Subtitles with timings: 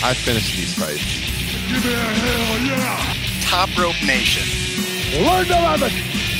[0.00, 1.02] I finished these fights.
[1.68, 3.40] Give me a hell yeah!
[3.42, 4.46] Top Rope Nation.
[5.24, 5.92] Learn to love it.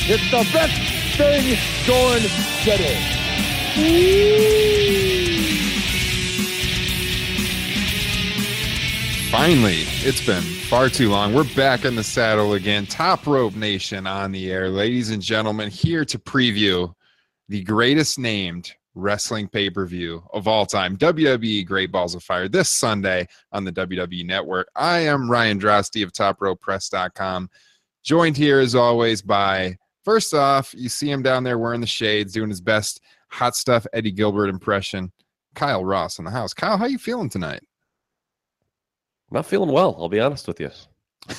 [0.07, 2.21] It's the best thing going
[2.63, 3.19] today.
[9.29, 11.33] Finally, it's been far too long.
[11.33, 12.85] We're back in the saddle again.
[12.85, 14.69] Top Rope Nation on the air.
[14.69, 16.93] Ladies and gentlemen, here to preview
[17.49, 22.47] the greatest named wrestling pay per view of all time WWE Great Balls of Fire
[22.47, 24.69] this Sunday on the WWE Network.
[24.75, 27.49] I am Ryan Drosty of TopRopePress.com,
[28.03, 32.33] joined here as always by, first off, you see him down there wearing the shades,
[32.33, 35.11] doing his best hot stuff Eddie Gilbert impression.
[35.55, 36.53] Kyle Ross in the house.
[36.53, 37.61] Kyle, how you feeling tonight?
[39.31, 40.71] Not feeling well, I'll be honest with you.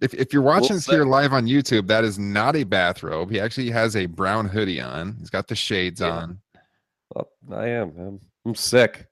[0.00, 3.30] if, if you're watching We'll this here live on YouTube, that is not a bathrobe.
[3.30, 5.16] He actually has a brown hoodie on.
[5.18, 6.10] He's got the shades Yeah.
[6.10, 6.40] on.
[7.14, 7.92] Well, I am.
[7.98, 9.06] I'm, I'm sick.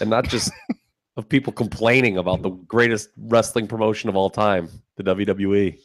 [0.00, 0.50] And not just
[1.16, 5.78] of people complaining about the greatest wrestling promotion of all time, the WWE.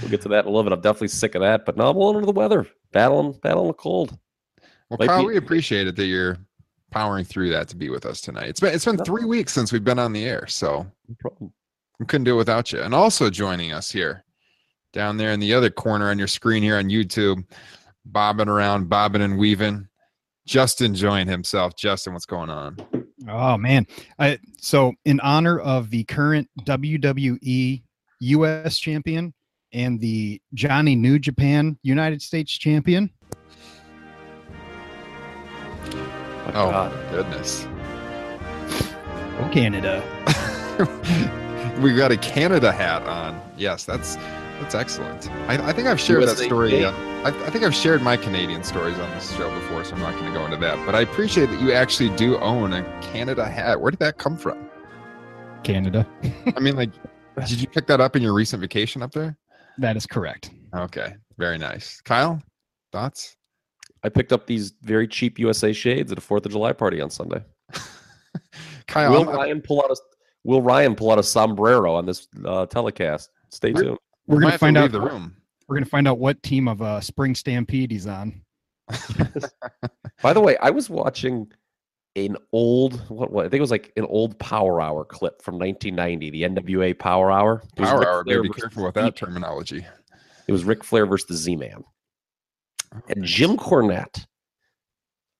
[0.00, 0.72] We'll get to that in a little bit.
[0.72, 2.66] I'm definitely sick of that, but now I'm a little under the weather.
[2.92, 4.16] Battling, battling the cold.
[4.88, 6.38] Well, Might Kyle, be- we appreciate it that you're
[6.90, 8.48] powering through that to be with us tonight.
[8.48, 9.04] It's been it's been No.
[9.04, 11.52] three weeks since we've been on the air, so No problem.
[11.98, 12.80] we couldn't do it without you.
[12.80, 14.24] And also joining us here,
[14.92, 17.44] down there in the other corner on your screen here on YouTube,
[18.06, 19.88] bobbing around, bobbing and weaving.
[20.46, 21.74] Just enjoying himself.
[21.76, 22.76] Justin, what's going on?
[23.28, 23.86] Oh man.
[24.18, 27.82] I, so in honor of the current WWE
[28.20, 29.32] US champion
[29.72, 33.10] and the Johnny New Japan United States champion,
[35.90, 36.92] My Oh God.
[36.92, 37.66] my goodness.
[39.40, 40.02] oh Canada.
[41.80, 43.40] we got a Canada hat on.
[43.56, 44.16] Yes, that's
[44.60, 45.30] that's excellent.
[45.48, 46.70] I, I think I've shared that story.
[46.70, 46.84] Day.
[46.84, 46.92] Uh,
[47.24, 50.12] I, I think I've shared my Canadian stories on this show before, so I'm not
[50.14, 50.84] going to go into that.
[50.86, 53.80] But I appreciate that you actually do own a Canada hat.
[53.80, 54.68] Where did that come from?
[55.62, 56.06] Canada.
[56.56, 56.90] I mean, like,
[57.46, 59.36] did you pick that up in your recent vacation up there?
[59.78, 60.50] That is correct.
[60.74, 62.00] Okay, very nice.
[62.02, 62.40] Kyle,
[62.92, 63.36] thoughts?
[64.02, 67.10] I picked up these very cheap USA shades at a Fourth of July party on
[67.10, 67.42] Sunday.
[68.86, 69.96] Kyle, Will I'm- Ryan pull out a
[70.44, 73.30] Will Ryan pull out a sombrero on this uh, telecast?
[73.50, 73.96] Stay tuned.
[74.26, 75.36] We're gonna have to find leave out the room.
[75.68, 78.42] we're gonna find out what team of uh spring stampede he's on.
[80.22, 81.50] By the way, I was watching
[82.16, 85.58] an old what, what I think it was like an old Power Hour clip from
[85.58, 87.62] 1990, the NWA Power Hour.
[87.76, 88.24] Power Ric hour.
[88.24, 89.84] Flair be versus careful with that Z- terminology.
[90.46, 91.84] It was Ric Flair versus the Z-Man.
[93.08, 94.26] And Jim Cornette,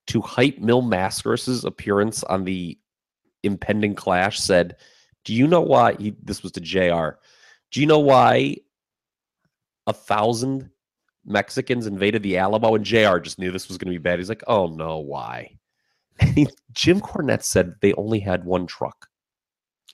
[0.08, 2.78] to hype Mil Mascaras's appearance on the
[3.42, 4.76] impending clash, said,
[5.24, 7.18] "Do you know why?" He, this was to Jr.
[7.70, 8.56] Do you know why
[9.86, 10.70] a thousand
[11.24, 12.74] Mexicans invaded the Alamo?
[12.74, 13.18] And Jr.
[13.18, 14.18] just knew this was going to be bad.
[14.18, 15.58] He's like, "Oh no, why?"
[16.20, 19.08] And he, Jim Cornette said they only had one truck.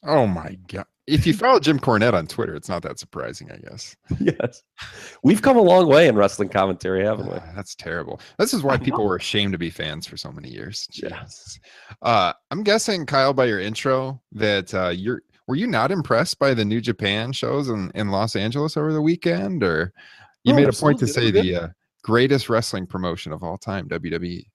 [0.02, 0.84] Oh my god!
[1.06, 3.96] If you follow Jim Cornette on Twitter, it's not that surprising, I guess.
[4.20, 4.62] yes,
[5.22, 7.36] we've come a long way in wrestling commentary, haven't we?
[7.36, 8.20] Ah, That's terrible.
[8.38, 10.86] This is why people were ashamed to be fans for so many years.
[10.92, 11.22] Yeah.
[11.22, 11.58] Jesus.
[12.02, 16.54] Uh, I'm guessing, Kyle, by your intro, that uh, you're were you not impressed by
[16.54, 19.92] the New Japan shows in, in Los Angeles over the weekend, or
[20.44, 21.68] you No, made a point to say the uh,
[22.04, 23.88] greatest wrestling promotion of all time?
[23.88, 24.46] WWE.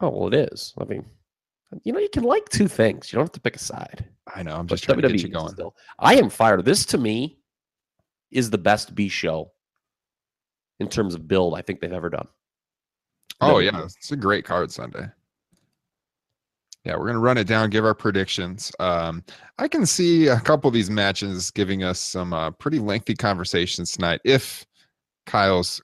[0.00, 0.74] Oh well, it is.
[0.80, 1.06] I mean,
[1.84, 3.12] you know, you can like two things.
[3.12, 4.04] You don't have to pick a side.
[4.34, 4.56] I know.
[4.56, 5.50] I'm But just trying to get you going.
[5.50, 6.64] still- I am fired.
[6.64, 7.38] This to me
[8.32, 9.52] is the best B show
[10.80, 12.26] in terms of build I think they've ever done.
[13.40, 13.64] Oh WWE.
[13.72, 15.06] yeah, it's a great card Sunday.
[16.86, 18.70] Yeah, we're gonna run it down, give our predictions.
[18.78, 19.24] Um,
[19.58, 23.90] I can see a couple of these matches giving us some uh, pretty lengthy conversations
[23.90, 24.64] tonight, if
[25.26, 25.82] Kyle's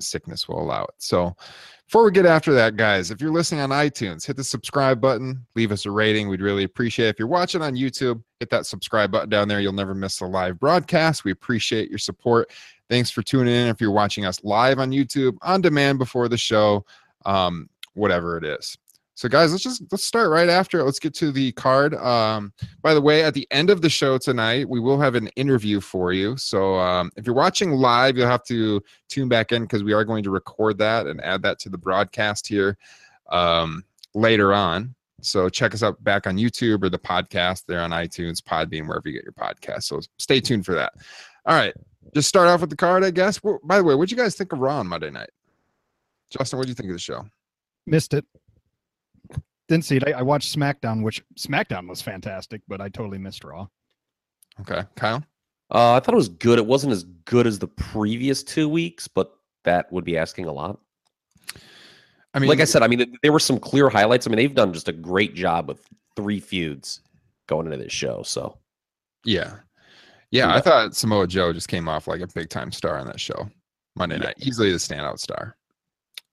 [0.00, 0.94] sickness will allow it.
[0.96, 1.36] So,
[1.84, 5.44] Before we get after that, guys, if you're listening on iTunes, hit the subscribe button,
[5.56, 6.28] leave us a rating.
[6.28, 7.10] We'd really appreciate it.
[7.10, 9.60] If you're watching on YouTube, hit that subscribe button down there.
[9.60, 11.24] You'll never miss a live broadcast.
[11.24, 12.50] We appreciate your support.
[12.88, 13.66] Thanks for tuning in.
[13.66, 16.86] If you're watching us live on YouTube, on demand before the show,
[17.26, 18.78] um, whatever it is.
[19.20, 20.80] So, guys, let's just let's start right after.
[20.80, 20.84] It.
[20.84, 21.94] Let's get to the card.
[21.94, 25.28] Um, by the way, at the end of the show tonight, we will have an
[25.36, 26.38] interview for you.
[26.38, 30.06] So, um, if you're watching live, you'll have to tune back in because we are
[30.06, 32.78] going to record that and add that to the broadcast here
[33.30, 33.84] um,
[34.14, 34.94] later on.
[35.20, 39.06] So, check us out back on YouTube or the podcast there on iTunes, Podbean, wherever
[39.06, 39.82] you get your podcast.
[39.82, 40.94] So, stay tuned for that.
[41.44, 41.74] All right,
[42.14, 43.42] just start off with the card, I guess.
[43.42, 45.28] Well, by the way, what'd you guys think of Raw on Monday night?
[46.30, 47.26] Justin, what do you think of the show?
[47.84, 48.24] Missed it.
[49.70, 50.08] Didn't see it.
[50.08, 53.68] I, I watched SmackDown, which SmackDown was fantastic, but I totally missed Raw.
[54.62, 55.24] Okay, Kyle.
[55.72, 56.58] Uh, I thought it was good.
[56.58, 59.32] It wasn't as good as the previous two weeks, but
[59.62, 60.80] that would be asking a lot.
[62.34, 64.26] I mean, like I said, I mean, there were some clear highlights.
[64.26, 65.86] I mean, they've done just a great job with
[66.16, 67.00] three feuds
[67.46, 68.24] going into this show.
[68.24, 68.58] So,
[69.24, 69.54] yeah,
[70.32, 70.52] yeah.
[70.52, 73.48] I thought Samoa Joe just came off like a big time star on that show
[73.94, 74.24] Monday Yeah.
[74.24, 74.36] night.
[74.40, 75.56] Easily the standout star.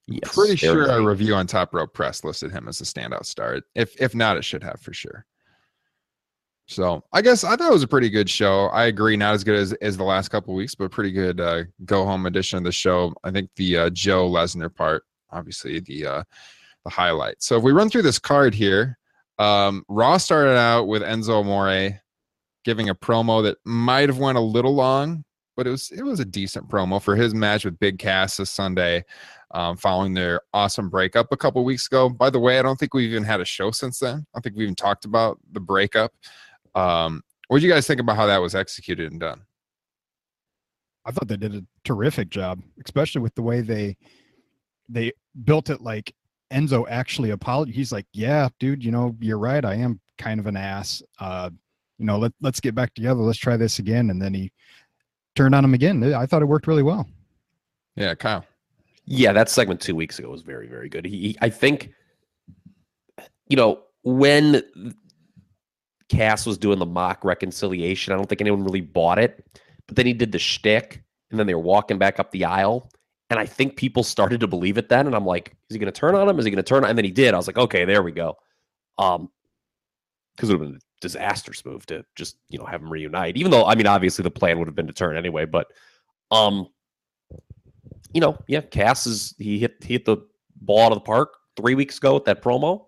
[0.07, 3.61] Yes, Pretty sure our review on Top Rope Press listed him as a standout star.
[3.75, 5.25] If if not, it should have for sure.
[6.67, 8.65] So I guess I thought it was a pretty good show.
[8.67, 11.63] I agree, not as good as, as the last couple weeks, but pretty good uh,
[11.85, 13.13] go home edition of the show.
[13.23, 16.23] I think the uh, Joe Lesnar part, obviously the uh,
[16.83, 17.41] the highlight.
[17.41, 18.97] So if we run through this card here,
[19.39, 22.01] um, Raw started out with Enzo Amore
[22.65, 25.23] giving a promo that might have went a little long,
[25.55, 28.49] but it was it was a decent promo for his match with Big Cass this
[28.49, 29.05] Sunday,
[29.51, 32.09] um, following their awesome breakup a couple weeks ago.
[32.09, 34.15] By the way, I don't think we've even had a show since then.
[34.15, 36.13] I don't think we even talked about the breakup.
[36.75, 39.41] Um, what do you guys think about how that was executed and done?
[41.05, 43.95] I thought they did a terrific job, especially with the way they
[44.89, 45.13] they
[45.45, 45.81] built it.
[45.81, 46.13] Like
[46.51, 47.77] Enzo actually apologized.
[47.77, 49.63] He's like, "Yeah, dude, you know, you're right.
[49.63, 51.01] I am kind of an ass.
[51.19, 51.49] Uh,
[51.97, 53.21] you know, let let's get back together.
[53.21, 54.51] Let's try this again." And then he
[55.37, 56.03] turned on him again.
[56.13, 57.07] I thought it worked really well.
[57.95, 58.45] Yeah, Kyle.
[59.07, 61.05] Yeah, that segment two weeks ago was very, very good.
[61.05, 61.93] He, he- I think,
[63.47, 64.61] you know, when
[66.09, 69.45] Cass was doing the mock reconciliation, I don't think anyone really bought it.
[69.87, 71.01] But then he did the shtick,
[71.31, 72.91] and then they were walking back up the aisle,
[73.29, 75.07] and I think people started to believe it then.
[75.07, 76.37] And I'm like, is he going to turn on him?
[76.39, 76.83] Is he going to turn?
[76.83, 76.89] on?
[76.89, 77.33] And then he did.
[77.33, 78.35] I was like, okay, there we go.
[78.97, 79.29] Um,
[80.35, 83.37] because it would have been a disastrous move to just you know have them reunite.
[83.37, 85.67] Even though I mean, obviously the plan would have been to turn anyway, but
[86.31, 86.67] um
[88.17, 90.17] you know, yeah, Cass is he hit he hit the
[90.61, 92.87] ball out of the park three weeks ago with that promo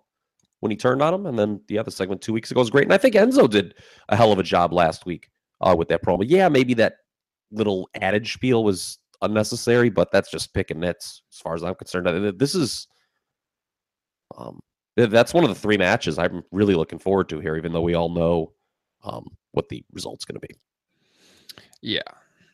[0.58, 2.82] when he turned on him, and then the other segment two weeks ago was great.
[2.82, 3.76] And I think Enzo did
[4.08, 5.30] a hell of a job last week
[5.60, 6.24] uh, with that promo.
[6.26, 6.94] Yeah, maybe that
[7.52, 12.08] little adage spiel was unnecessary, but that's just picking nits as far as I'm concerned.
[12.36, 12.88] This is
[14.36, 14.58] um,
[14.96, 17.94] that's one of the three matches I'm really looking forward to here, even though we
[17.94, 18.52] all know
[19.04, 20.56] um what the result's going to be.
[21.82, 22.02] Yeah,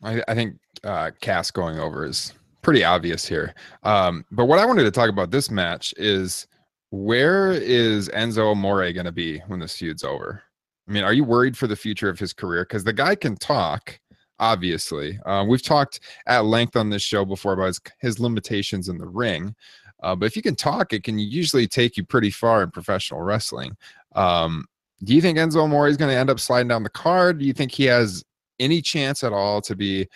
[0.03, 3.53] I, I think uh, Cass going over is pretty obvious here.
[3.83, 6.47] Um, but what I wanted to talk about this match is
[6.89, 10.43] where is Enzo Amore going to be when this feud's over?
[10.87, 12.63] I mean, are you worried for the future of his career?
[12.63, 13.99] Because the guy can talk,
[14.39, 15.19] obviously.
[15.25, 19.07] Uh, we've talked at length on this show before about his, his limitations in the
[19.07, 19.53] ring.
[20.01, 23.21] Uh, but if you can talk, it can usually take you pretty far in professional
[23.21, 23.75] wrestling.
[24.15, 24.65] Um,
[25.03, 27.39] do you think Enzo Amore is going to end up sliding down the card?
[27.39, 28.23] Do you think he has
[28.59, 30.07] any chance at all to be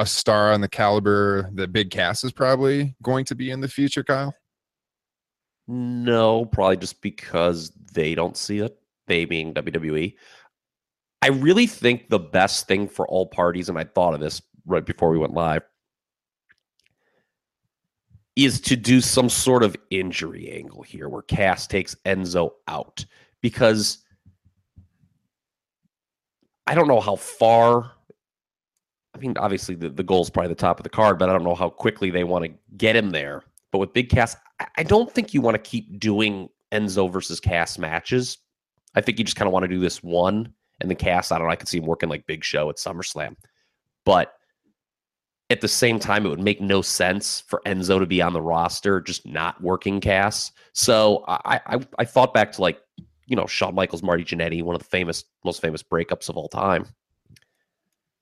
[0.00, 3.68] a star on the caliber that Big Cass is probably going to be in the
[3.68, 4.34] future, Kyle?
[5.68, 10.14] No, probably just because they don't see it, they being WWE.
[11.20, 14.84] I really think the best thing for all parties, and I thought of this right
[14.84, 15.62] before we went live,
[18.36, 23.04] is to do some sort of injury angle here where Cass takes Enzo out.
[23.42, 23.98] Because
[26.66, 27.92] I don't know how far.
[29.14, 31.32] I mean, obviously the, the goal is probably the top of the card, but I
[31.32, 33.42] don't know how quickly they want to get him there.
[33.72, 34.36] But with Big Cass,
[34.76, 38.38] I- don't think you want to keep doing Enzo versus Cass matches.
[38.94, 41.32] I think you just kind of want to do this one and the Cass.
[41.32, 41.52] I don't know.
[41.52, 43.36] I could see him working like Big Show at SummerSlam,
[44.04, 44.34] but
[45.50, 48.40] at the same time, it would make no sense for Enzo to be on the
[48.40, 50.52] roster, just not working Cass.
[50.72, 52.80] So I I, I thought back to like
[53.26, 56.48] you know Shawn Michaels, Marty Jannetty, one of the famous, most famous breakups of all
[56.48, 56.86] time,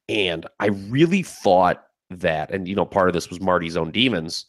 [0.09, 4.47] and I really thought that, and you know, part of this was Marty's own demons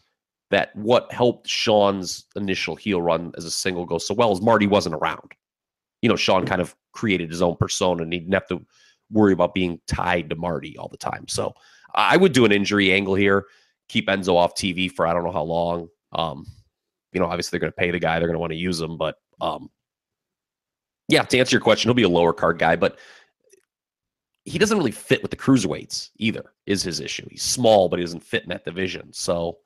[0.52, 4.68] that what helped Shawn's initial heel run as a single go so well is Marty
[4.68, 5.32] wasn't around.
[6.02, 8.66] You know, Shawn kind of created his own persona and he didn't have to
[9.12, 11.28] worry about being tied to Marty all the time.
[11.28, 11.54] So
[11.94, 13.46] I would do an injury angle here,
[13.90, 15.90] keep Enzo off TV for I don't know how long.
[16.14, 16.46] Um,
[17.12, 18.80] you know, obviously they're going to pay the guy, they're going to want to use
[18.80, 19.70] him, but um,
[21.08, 22.98] yeah, to answer your question, he'll be a lower card guy, but
[24.46, 26.54] he doesn't really fit with the cruiserweights either.
[26.66, 27.28] Is his issue?
[27.30, 29.12] He's small, but he doesn't fit in that division.
[29.14, 29.58] So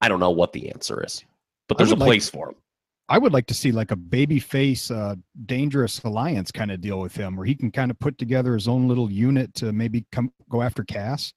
[0.00, 1.24] I don't know what the answer is,
[1.68, 2.54] but there's a would like- place for him.
[3.08, 7.14] I would like to see like a babyface, uh, dangerous alliance kind of deal with
[7.14, 10.32] him, where he can kind of put together his own little unit to maybe come
[10.48, 11.32] go after Cass.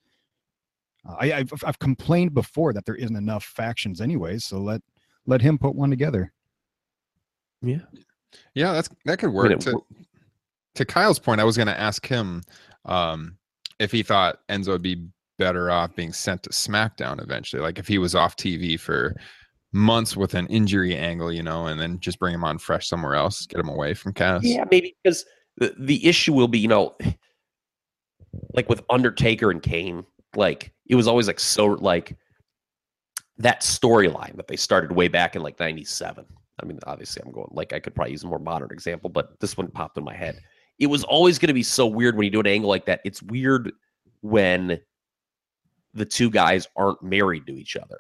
[1.10, 4.46] Uh, I, I've I've complained before that there isn't enough factions, anyways.
[4.46, 4.82] So let
[5.26, 6.32] let him put one together.
[7.62, 7.80] Yeah.
[8.54, 9.50] Yeah, that's that could I work.
[9.50, 9.86] mean, it to, wo-
[10.76, 12.44] to Kyle's point, I was going to ask him
[12.86, 13.38] um,
[13.80, 17.88] if he thought Enzo would be better off being sent to SmackDown eventually, like if
[17.88, 19.16] he was off TV for
[19.74, 23.16] months with an injury angle, you know, and then just bring him on fresh somewhere
[23.16, 24.44] else, get him away from Cass.
[24.44, 25.26] Yeah, maybe because
[25.58, 26.96] the, the issue will be, you know,
[28.54, 30.06] like with Undertaker and Kane,
[30.36, 32.16] like it was always like so like
[33.38, 36.26] that storyline that they started way back in like 97.
[36.62, 39.40] I mean, obviously I'm going like I could probably use a more modern example, but
[39.40, 40.40] this one popped in my head.
[40.80, 43.02] It was always going to be so weird when you do an angle like that.
[43.06, 43.72] It's weird
[44.22, 44.80] when
[45.94, 48.00] the two guys aren't married to each other.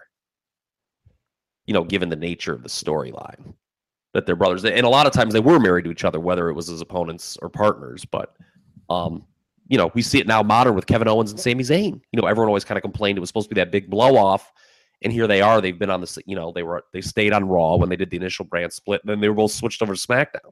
[1.66, 3.54] You know, given the nature of the storyline
[4.14, 4.64] that they're brothers.
[4.64, 6.80] And a lot of times they were married to each other, whether it was as
[6.80, 8.06] opponents or partners.
[8.06, 8.36] But
[8.90, 9.26] um,
[9.68, 12.00] you know, we see it now modern with Kevin Owens and Sami Zayn.
[12.12, 14.16] You know, everyone always kind of complained it was supposed to be that big blow
[14.16, 14.52] off.
[15.02, 15.60] And here they are.
[15.60, 18.10] They've been on this, you know, they were they stayed on Raw when they did
[18.10, 20.52] the initial brand split, and then they were both switched over to SmackDown.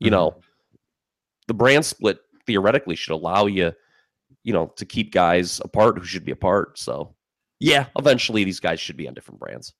[0.00, 0.40] You know,
[1.50, 3.72] the brand split theoretically should allow you,
[4.44, 6.78] you know, to keep guys apart who should be apart.
[6.78, 7.16] So
[7.58, 9.74] yeah, eventually these guys should be on different brands.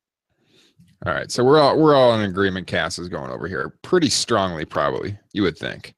[1.06, 2.66] All right, so we're all we're all in agreement.
[2.66, 5.16] Cass is going over here pretty strongly, probably.
[5.32, 5.94] You would think.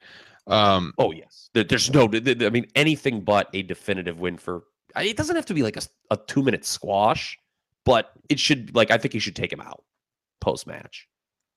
[0.47, 2.05] Um, Oh yes, There- there's no.
[2.05, 4.65] I mean, anything but a definitive win for.
[4.95, 5.79] It doesn't have to be like
[6.11, 7.39] a two minute squash,
[7.87, 8.75] but it should.
[8.77, 9.83] Like I think you should take him out
[10.43, 11.09] post match.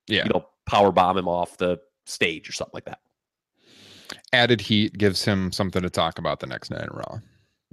[0.07, 2.99] yeah, You know, power bomb him off the stage or something like that.
[4.33, 7.19] Added heat gives him something to talk about the next night in Raw.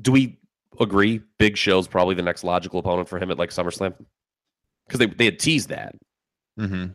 [0.01, 0.39] Do we
[0.81, 1.21] agree?
[1.39, 3.95] Big Show's probably the next logical opponent for him at like SummerSlam
[4.87, 5.95] because they they had teased that.
[6.59, 6.87] hmm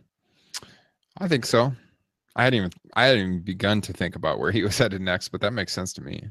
[1.20, 1.74] I think so.
[2.36, 5.29] I hadn't even I hadn't even begun to think about where he was headed next,
[5.29, 6.24] but that makes sense to me.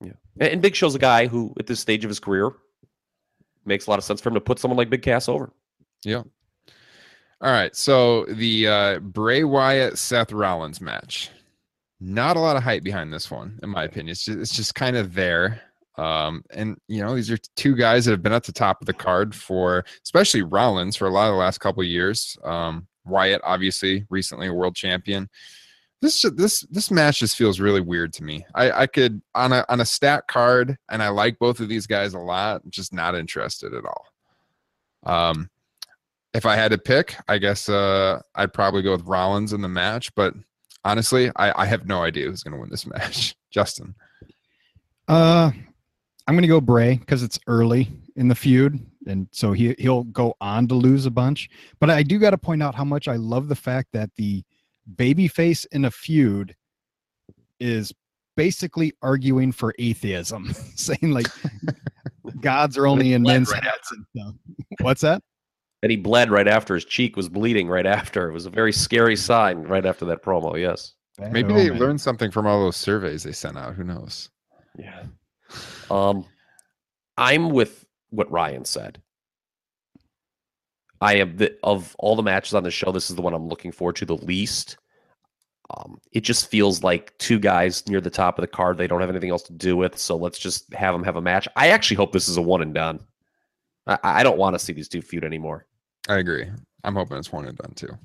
[0.00, 2.52] Yeah, and, and Big Show's a guy who, at this stage of his career,
[3.66, 5.52] makes a lot of sense for him to put someone like Big Cass over.
[6.04, 6.22] Yeah.
[7.42, 7.74] All right.
[7.74, 11.30] So the uh, Bray Wyatt Seth Rollins match.
[12.00, 14.12] Not a lot of hype behind this one, in my opinion.
[14.12, 15.60] It's just, it's just kind of there.
[15.96, 18.86] Um, and you know, these are two guys that have been at the top of
[18.86, 22.38] the card for, especially Rollins, for a lot of the last couple years.
[22.42, 25.28] Um, Wyatt, obviously, recently a world champion.
[26.00, 28.46] This this this match just feels really weird to me.
[28.54, 31.86] I, I could on a on a stat card, and I like both of these
[31.86, 32.62] guys a lot.
[32.70, 34.06] Just not interested at all.
[35.04, 35.50] Um,
[36.32, 39.68] if I had to pick, I guess uh, I'd probably go with Rollins in the
[39.68, 40.14] match.
[40.14, 40.34] But
[40.84, 43.34] honestly, I, I have no idea who's going to win this match.
[43.50, 43.94] Justin.
[45.08, 45.50] Uh,
[46.26, 50.34] I'm gonna go Bray because it's early in the feud, and so he he'll go
[50.40, 51.50] on to lose a bunch.
[51.80, 54.44] But I do got to point out how much I love the fact that the
[54.94, 56.54] babyface in a feud
[57.58, 57.92] is
[58.36, 61.26] basically arguing for atheism, saying like
[62.40, 64.34] gods are only in men's right heads and stuff.
[64.80, 65.24] What's that?
[65.82, 68.28] And he bled right after his cheek was bleeding right after.
[68.28, 70.60] It was a very scary sign right after that promo.
[70.60, 70.94] Yes.
[71.18, 71.78] Maybe they man.
[71.78, 73.74] learned something from all those surveys they sent out.
[73.74, 74.30] Who knows?
[74.78, 75.04] Yeah.
[75.90, 76.24] Um,
[77.16, 79.00] I'm with what Ryan said.
[81.00, 82.92] I am the of all the matches on the show.
[82.92, 84.76] This is the one I'm looking forward to the least.
[85.76, 88.76] Um, it just feels like two guys near the top of the card.
[88.76, 91.22] They don't have anything else to do with, so let's just have them have a
[91.22, 91.46] match.
[91.56, 93.00] I actually hope this is a one and done.
[93.86, 95.66] I, I don't want to see these two feud anymore.
[96.10, 96.46] I agree.
[96.84, 97.96] I'm hoping it's one and done too.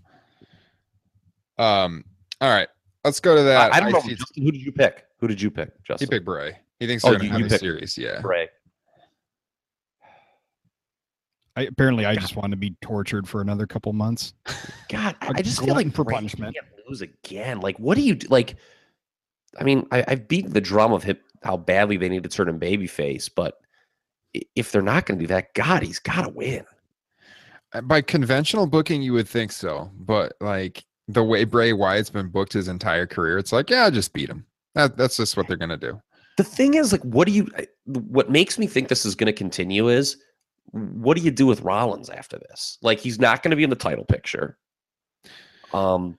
[1.58, 2.04] Um.
[2.42, 2.68] All right.
[3.04, 3.72] Let's go to that.
[3.74, 4.00] I, I don't know.
[4.00, 5.06] IC Justin, who did you pick?
[5.20, 6.08] Who did you pick, He Justin?
[6.10, 6.58] picked Bray.
[6.80, 7.98] He thinks Oh, they're you- going to have a picked- series.
[7.98, 8.20] Yeah.
[8.22, 8.50] Bray.
[11.56, 14.34] I, apparently, I just want to be tortured for another couple months.
[14.90, 16.54] God, I just feel like for Bray punishment.
[16.56, 17.62] can't lose again.
[17.62, 18.28] Like, what do you do?
[18.30, 18.58] Like,
[19.58, 22.50] I mean, I, I've beaten the drum of him, how badly they need to turn
[22.50, 23.58] him babyface, but
[24.56, 26.66] if they're not going to do that, God, he's got to win.
[27.76, 32.30] Uh, By conventional booking, you would think so, but like the way Bray Wyatt's been
[32.30, 34.46] booked his entire career, it's like, yeah, just beat him.
[34.74, 36.02] That, that's just what they're going to do.
[36.38, 37.48] The thing is, like, what do you?
[37.86, 40.18] What makes me think this is going to continue is,
[40.72, 42.78] what do you do with Rollins after this?
[42.82, 44.58] Like, he's not going to be in the title picture.
[45.74, 46.18] Um,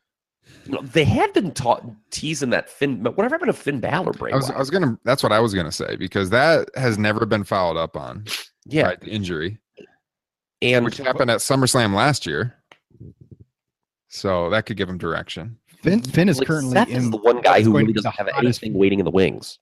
[0.65, 3.03] you know, they had been taught teasing that Finn.
[3.03, 4.13] but Whatever happened to Finn Balor?
[4.13, 4.99] Bray I was, I was gonna.
[5.05, 8.25] That's what I was gonna say because that has never been followed up on.
[8.65, 9.59] yeah, by the injury,
[10.63, 12.55] and which happened at SummerSlam last year.
[14.09, 15.59] So that could give him direction.
[15.83, 17.93] Finn, Finn is Like, currently Seth in is the one guy who really to be
[17.93, 19.59] the doesn't have hottest- anything waiting in the wings.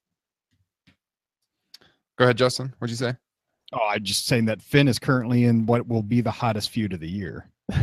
[2.19, 2.73] Go ahead, Justin.
[2.79, 3.15] What'd you say?
[3.73, 6.93] Oh, I'm just saying that Finn is currently in what will be the hottest feud
[6.93, 7.51] of the year.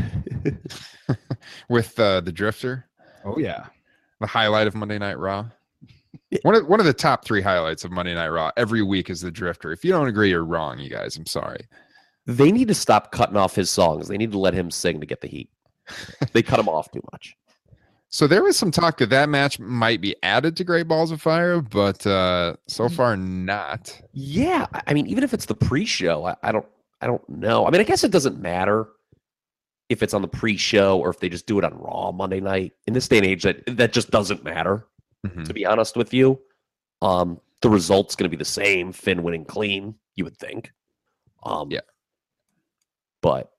[1.70, 2.88] With uh, the Drifter,
[3.25, 3.65] Oh yeah.
[4.20, 5.46] the highlight of Monday Night Raw.
[6.44, 9.20] One of one of the top three highlights of Monday Night Raw every week is
[9.22, 9.72] the Drifter.
[9.74, 11.18] If you don't agree, you're wrong, you guys.
[11.18, 11.65] I'm sorry.
[12.28, 14.08] They need to stop cutting off his songs.
[14.08, 15.50] They need to let him sing to get the heat.
[16.34, 17.36] They cut him off too much.
[18.10, 21.22] So there was some talk that that match might be added to Great Balls of
[21.22, 22.92] Fire, but uh, so Mm.
[22.96, 24.01] far not.
[24.13, 26.66] Yeah, I- mean, even if it's the pre-show, I, I don't,
[27.01, 27.66] I don't know.
[27.66, 28.88] I mean, I guess it doesn't matter
[29.90, 32.74] if it's on the pre-show or if they just do it on Raw Monday night.
[32.86, 34.86] In this day and age, that that just doesn't matter.
[35.25, 35.46] Mhm.
[35.48, 36.40] To be honest with you,
[37.01, 38.92] um, the result's going to be the same.
[38.92, 40.72] Finn winning clean, you would think.
[41.44, 41.80] Um, Yeah.
[43.22, 43.51] But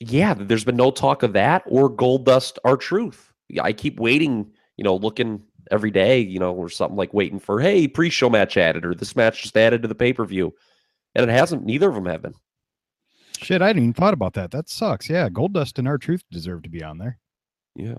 [0.00, 2.58] yeah, there's been no talk of that or Goldust.
[2.64, 3.32] Our truth.
[3.62, 4.50] I keep waiting.
[4.76, 6.20] You know, looking every day.
[6.20, 9.56] You know, or something like waiting for hey pre-show match added or this match just
[9.56, 10.54] added to the pay-per-view,
[11.14, 11.64] and it hasn't.
[11.64, 12.34] Neither of them have been.
[13.40, 14.50] Shit, I hadn't even thought about that.
[14.50, 15.08] That sucks.
[15.08, 17.18] Yeah, Goldust and R-Truth deserve to be on there.
[17.76, 17.98] Yeah.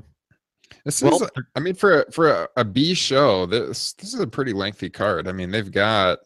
[0.84, 4.20] This Well, is, I mean, for a, for a, a B show, this this is
[4.20, 5.28] a pretty lengthy card.
[5.28, 6.20] I mean, they've got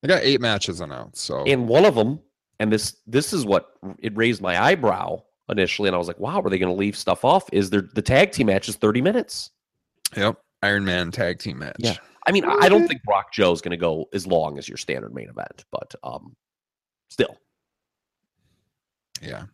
[0.00, 1.22] they got eight matches announced.
[1.22, 2.20] So And one of them,
[2.60, 6.40] and this this is what it raised my eyebrow initially, and I was like, "Wow,
[6.40, 9.00] are they going to leave stuff off?" Is there the tag team match is thirty
[9.00, 9.50] minutes?
[10.16, 11.76] yep, Iron Man tag team match.
[11.78, 11.96] Yeah.
[12.26, 14.78] I mean, I don't think Brock Joe is going to go as long as your
[14.78, 16.34] standard main event, but um,
[17.10, 17.36] still,
[19.20, 19.44] Yeah.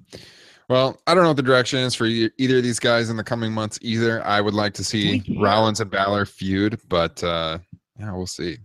[0.68, 3.24] Well, I don't know what the direction is for either of these guys in the
[3.24, 4.24] coming months either.
[4.24, 5.20] I would like to see?
[5.40, 7.58] Rollins and Balor feud, but uh
[7.98, 8.58] yeah, we'll see.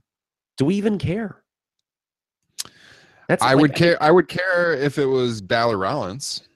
[0.58, 1.42] do we even care?
[3.28, 6.48] That's I like, would care I would care if it was Balor Rollins.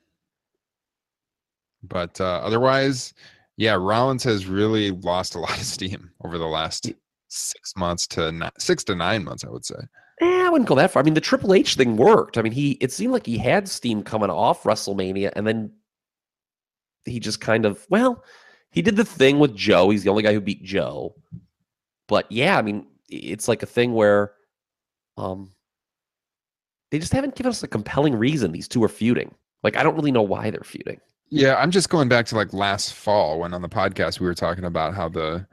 [1.83, 3.13] But uh otherwise,
[3.57, 6.91] yeah, Rollins has really lost a lot of steam over the last
[7.29, 9.79] 6 months to ni- 6 to 9 months, I would say.
[10.21, 11.01] Eh, I wouldn't go that far.
[11.01, 12.37] I mean, the Triple H thing worked.
[12.37, 15.71] I mean, he it seemed like he had steam coming off WrestleMania, and then
[17.05, 18.23] he just kind of well,
[18.71, 19.89] he did the thing with Joe.
[19.89, 21.15] He's the only guy who beat Joe.
[22.07, 24.33] But yeah, I mean, it's like a thing where
[25.17, 25.51] um
[26.91, 29.33] they just haven't given us a compelling reason these two are feuding.
[29.63, 30.99] Like, I don't really know why they're feuding.
[31.29, 34.33] Yeah, I'm just going back to like last fall when on the podcast we were
[34.33, 35.45] talking about how the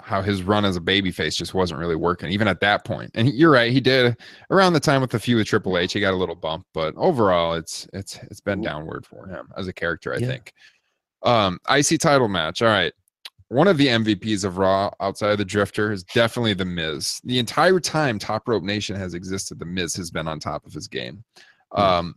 [0.00, 3.10] how his run as a babyface just wasn't really working, even at that point.
[3.14, 4.16] And you're right, he did
[4.50, 6.94] around the time with the feud with Triple H, he got a little bump, but
[6.96, 10.26] overall, it's it's it's been downward for him as a character, I Yeah.
[10.28, 10.52] think.
[11.22, 12.60] Um, IC title match.
[12.62, 12.92] All right.
[13.54, 17.20] One of the MVPs of Raw outside of the Drifter is definitely The Miz.
[17.22, 20.72] The entire time Top Rope Nation has existed, The Miz has been on top of
[20.72, 21.22] his game.
[21.70, 22.16] Um,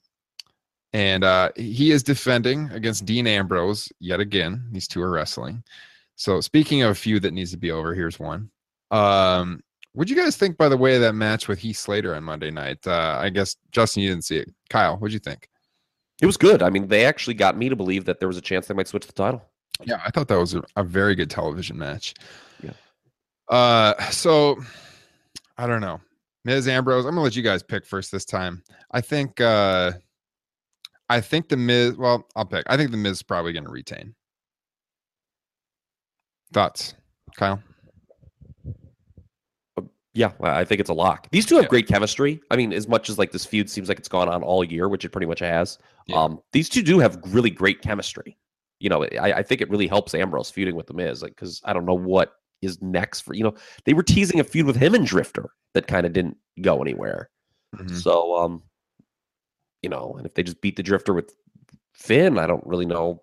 [0.94, 4.68] and uh, he is defending against Dean Ambrose yet again.
[4.72, 5.64] These two are wrestling.
[6.16, 8.50] So speaking of a feud that needs to be over, here's one.
[8.90, 9.62] Um,
[9.94, 12.24] what do you guys think, by the way, of that match with Heath Slater on
[12.24, 12.80] Monday night?
[12.88, 14.52] Uh, I guess Justin, you didn't see it.
[14.72, 15.48] Kyle, what'd you think?
[16.20, 16.64] It was good.
[16.64, 18.88] I mean, they actually got me to believe that there was a chance they might
[18.88, 19.44] switch the title.
[19.84, 22.14] Yeah, I thought that was a, a very good television match.
[22.64, 22.72] Yeah.
[23.50, 24.58] Uh, so
[25.58, 26.00] I don't know,
[26.46, 27.06] Miz Ambrose.
[27.06, 28.64] I'm gonna let you guys pick first this time.
[28.92, 29.40] I think.
[29.42, 29.94] uh
[31.10, 31.96] I think the Miz.
[31.96, 32.66] Well, I'll pick.
[32.68, 34.14] I think the Miz is probably gonna retain.
[36.54, 36.96] Thoughts,
[37.36, 37.62] Kyle?
[40.14, 41.28] Yeah, I I think it's a lock.
[41.32, 41.70] These two have Yeah.
[41.70, 42.42] great chemistry.
[42.52, 44.90] I mean, as much as like this feud seems like it's gone on all year,
[44.90, 45.78] which it pretty much has.
[46.08, 46.18] Yeah.
[46.22, 48.38] Um, these two do have really great chemistry.
[48.80, 51.62] You know, I, I think it really helps Ambrose feuding with the Miz, like because
[51.66, 53.34] I don't know what is next for.
[53.34, 53.54] You know,
[53.86, 57.30] they were teasing a feud with him and Drifter that kind of didn't go anywhere.
[57.76, 58.02] Mhm.
[58.02, 58.64] So, um,
[59.82, 61.36] you know, and if they just beat the Drifter with
[61.94, 63.22] Finn, I don't really know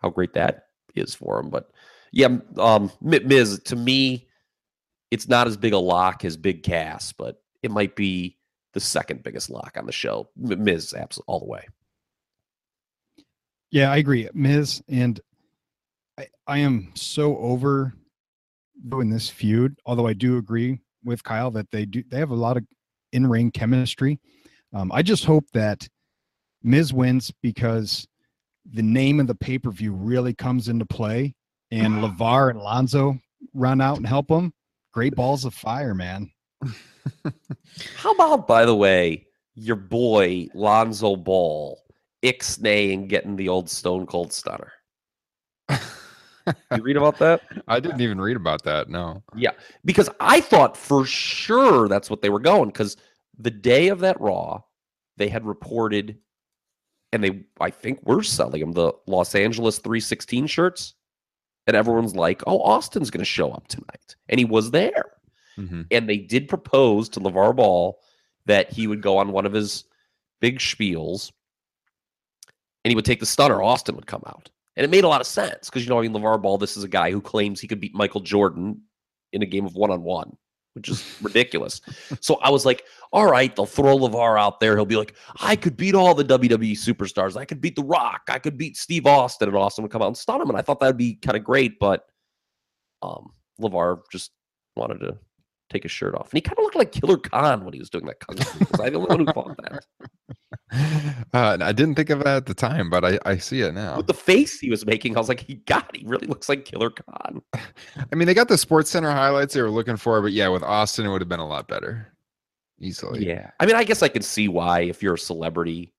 [0.00, 1.50] how great that is for him.
[1.50, 1.70] But
[2.12, 4.28] yeah, um, Mi- Miz to me,
[5.10, 8.38] it's not as big a lock as Big Cass, but it might be
[8.72, 10.28] the second biggest lock on the show.
[10.36, 11.66] Miz, abs all the way.
[13.72, 14.28] Yeah, I agree.
[14.34, 15.18] Miz and
[16.18, 17.94] I, I am so over
[18.86, 22.36] doing this feud, although I do agree with Kyle that they do they have a
[22.36, 22.64] lot of
[23.12, 24.20] in-ring chemistry.
[24.74, 25.88] Um, I just hope that
[26.62, 28.06] Miz wins because
[28.70, 31.34] the name of the pay-per-view really comes into play
[31.70, 33.18] and LeVar and Lonzo
[33.54, 34.52] run out and help him.
[34.92, 36.30] Great balls of fire, man.
[37.96, 41.81] How about, by the way, your boy Lonzo Ball
[42.22, 44.72] ixnaying getting the old Stone Cold Stunner?
[46.74, 47.42] You read about that?
[47.68, 48.88] I didn't even read about that.
[48.88, 49.22] No.
[49.36, 49.52] Yeah,
[49.84, 52.68] because I thought for sure that's what they were going.
[52.68, 52.96] Because
[53.38, 54.60] the day of that Raw,
[55.16, 56.18] they had reported
[57.12, 60.94] and they I think were selling them the Los Angeles 316 shirts.
[61.68, 65.12] And everyone's like, "Oh, Austin's going to show up tonight." And he was there.
[65.56, 65.86] Mhm.
[65.92, 68.00] And they did propose to LeVar Ball
[68.46, 69.84] that he would go on one of his
[70.40, 71.30] big spiels
[72.84, 73.62] and he would take the stunner.
[73.62, 74.50] Austin would come out.
[74.76, 76.76] And it made a lot of sense because, you know, I mean, LeVar Ball, this
[76.76, 78.80] is a guy who claims he could beat Michael Jordan
[79.32, 80.34] in a game of one on one,
[80.72, 81.82] which is ridiculous.
[82.20, 84.74] so I was like, all right, they'll throw LeVar out there.
[84.74, 87.36] He'll be like, I could beat all the WWE superstars.
[87.36, 88.22] I could beat The Rock.
[88.28, 89.48] I could beat Steve Austin.
[89.48, 90.48] And Austin would come out and stun him.
[90.48, 91.78] And I thought that would be kind of great.
[91.78, 92.06] But
[93.02, 94.30] um, LeVar just
[94.74, 95.18] wanted to
[95.72, 96.30] take his shirt off.
[96.30, 98.66] And he kind of looked like Killer Khan when he was doing that kung fu.
[98.70, 99.84] Was I the only one who thought that?
[101.34, 103.98] Uh, I didn't think of that at the time, but I, I see it now.
[103.98, 106.64] With the face he was making, I was like, he got, he really looks like
[106.64, 107.42] Killer Khan.
[107.54, 110.62] I mean, they got the Sports Center highlights they were looking for, but yeah, with
[110.62, 112.14] Austin, it would have been a lot better,
[112.80, 113.26] easily.
[113.26, 113.50] Yeah.
[113.60, 115.92] I mean, I guess I can see why if you're a celebrity,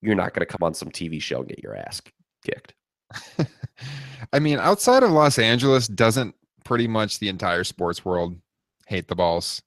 [0.00, 2.00] you're not going to come on some TV show and get your ass
[2.44, 2.74] kicked.
[4.32, 8.36] I mean, outside of Los Angeles, doesn't pretty much the entire sports world
[8.86, 9.62] hate the balls?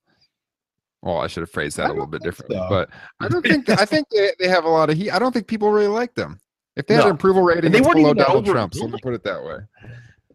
[1.01, 2.69] Well, I should have phrased that a little bit think differently, so.
[2.69, 5.11] but I don't think I think they, they have a lot of heat.
[5.11, 6.39] I don't think people really like them.
[6.75, 8.73] If they had an approval rating, they weren't below even Donald over Trump.
[8.73, 8.91] So building.
[8.91, 9.57] we'll put it that way.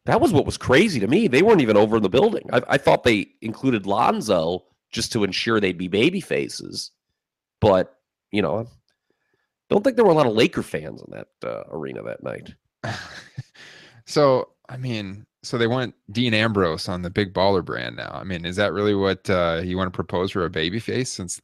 [0.06, 1.28] That was what was crazy to me.
[1.28, 2.48] They weren't even over in the building.
[2.52, 6.90] I, I thought they included Lonzo just to ensure they'd be baby faces.
[7.60, 7.94] But,
[8.32, 8.64] you know, I
[9.70, 12.54] don't think there were a lot of Laker fans in that uh, arena that night.
[14.06, 18.10] so I mean, so they want Dean Ambrose on the Big Baller brand now.
[18.12, 21.10] I mean, is that really what uh, you want to propose for a baby face?
[21.10, 21.40] Since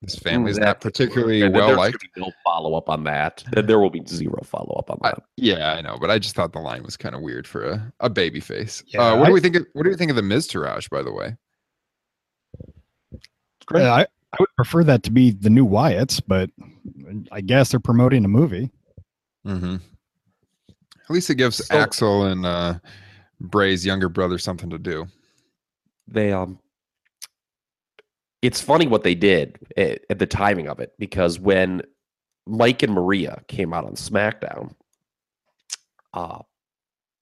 [0.00, 2.00] this family's not particularly And then well liked.
[2.00, 3.44] be No follow up on that.
[3.52, 5.22] There will be zero follow up on I- that.
[5.36, 7.92] Yeah, I know, but I just thought the line was kind of weird for a,
[8.00, 8.82] a baby face.
[8.88, 9.56] Yeah, uh, what do I- we think?
[9.56, 11.36] Of, what do we think of the Miztourage, by the way?
[13.66, 13.82] great.
[13.82, 14.00] Yeah, I,
[14.32, 16.50] I would prefer that to be the new Wyatts, but
[17.30, 18.70] I guess they're promoting a movie.
[19.46, 19.76] Mm-hmm.
[20.68, 22.74] At least it gives So- Axel and uh,
[23.42, 25.06] Bray's younger brother something to do.
[26.08, 26.58] they um
[28.40, 31.82] it's funny what they did at, at the timing of it because when
[32.46, 34.74] Mike and Maria came out on SmackDown,
[36.12, 36.40] uh,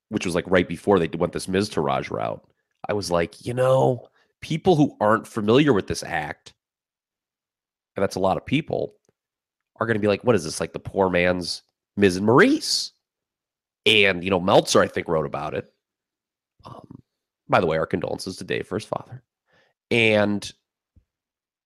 [0.08, 2.42] which was like right before they went this Miztourage route,
[2.88, 4.08] I was like, you know,
[4.40, 6.54] people who aren't familiar with this act,
[7.96, 8.94] and that's a lot of people,
[9.78, 10.58] are going to be like, what is this?
[10.58, 11.62] Like the poor man's
[11.98, 12.92] Miz and Maurice.
[13.84, 15.70] And, you know, Meltzer, I think, wrote about it.
[16.64, 16.98] Um,
[17.48, 19.22] by the way, our condolences to Dave for his father.
[19.90, 20.50] And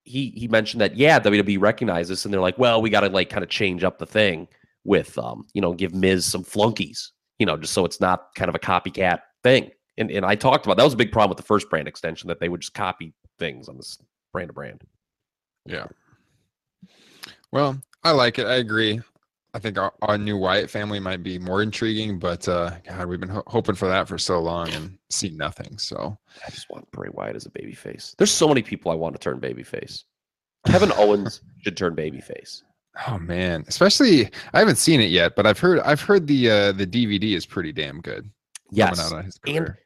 [0.05, 3.09] he he mentioned that yeah, WWE recognizes this, and they're like, well, we got to
[3.09, 4.49] like kind of change up the thing
[4.85, 8.49] with um, you know, give Miz some flunkies, you know, just so it's not kind
[8.49, 9.71] of a copycat thing.
[9.97, 12.29] And and I talked about that was a big problem with the first brand extension
[12.29, 13.99] that they would just copy things on this
[14.33, 14.83] brand to brand.
[15.67, 15.87] Yeah.
[17.53, 18.47] Well, I like it.
[18.47, 19.01] I agree.
[19.55, 23.21] I think our, our new Wyatt family might be more intriguing, but uh, God, we've
[23.21, 25.79] been ho- hoping for that for so long and seen nothing.
[25.79, 28.17] So I just want Bray Wyatt as a babyface.
[28.17, 30.03] There's so many people I want to turn babyface.
[30.67, 32.63] Kevin Owens should turn babyface.
[33.09, 36.73] Oh man, especially I haven't seen it yet, but I've heard I've heard the uh
[36.73, 38.29] the DVD is pretty damn good.
[38.71, 38.99] Yes.
[38.99, 39.79] coming out on his And career.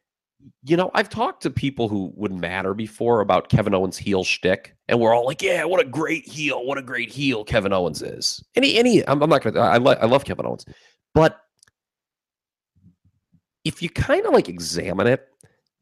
[0.64, 4.76] You know, I've talked to people who wouldn't matter before about Kevin Owens' heel shtick,
[4.88, 6.64] and we're all like, "Yeah, what a great heel!
[6.64, 9.60] What a great heel Kevin Owens is." Any, any, I'm, I'm not gonna.
[9.60, 10.64] I, li- I love Kevin Owens,
[11.14, 11.40] but
[13.64, 15.26] if you kind of like examine it,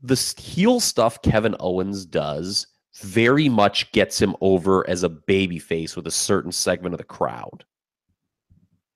[0.02, 2.66] the heel stuff Kevin Owens does
[2.96, 7.04] very much gets him over as a baby face with a certain segment of the
[7.04, 7.64] crowd.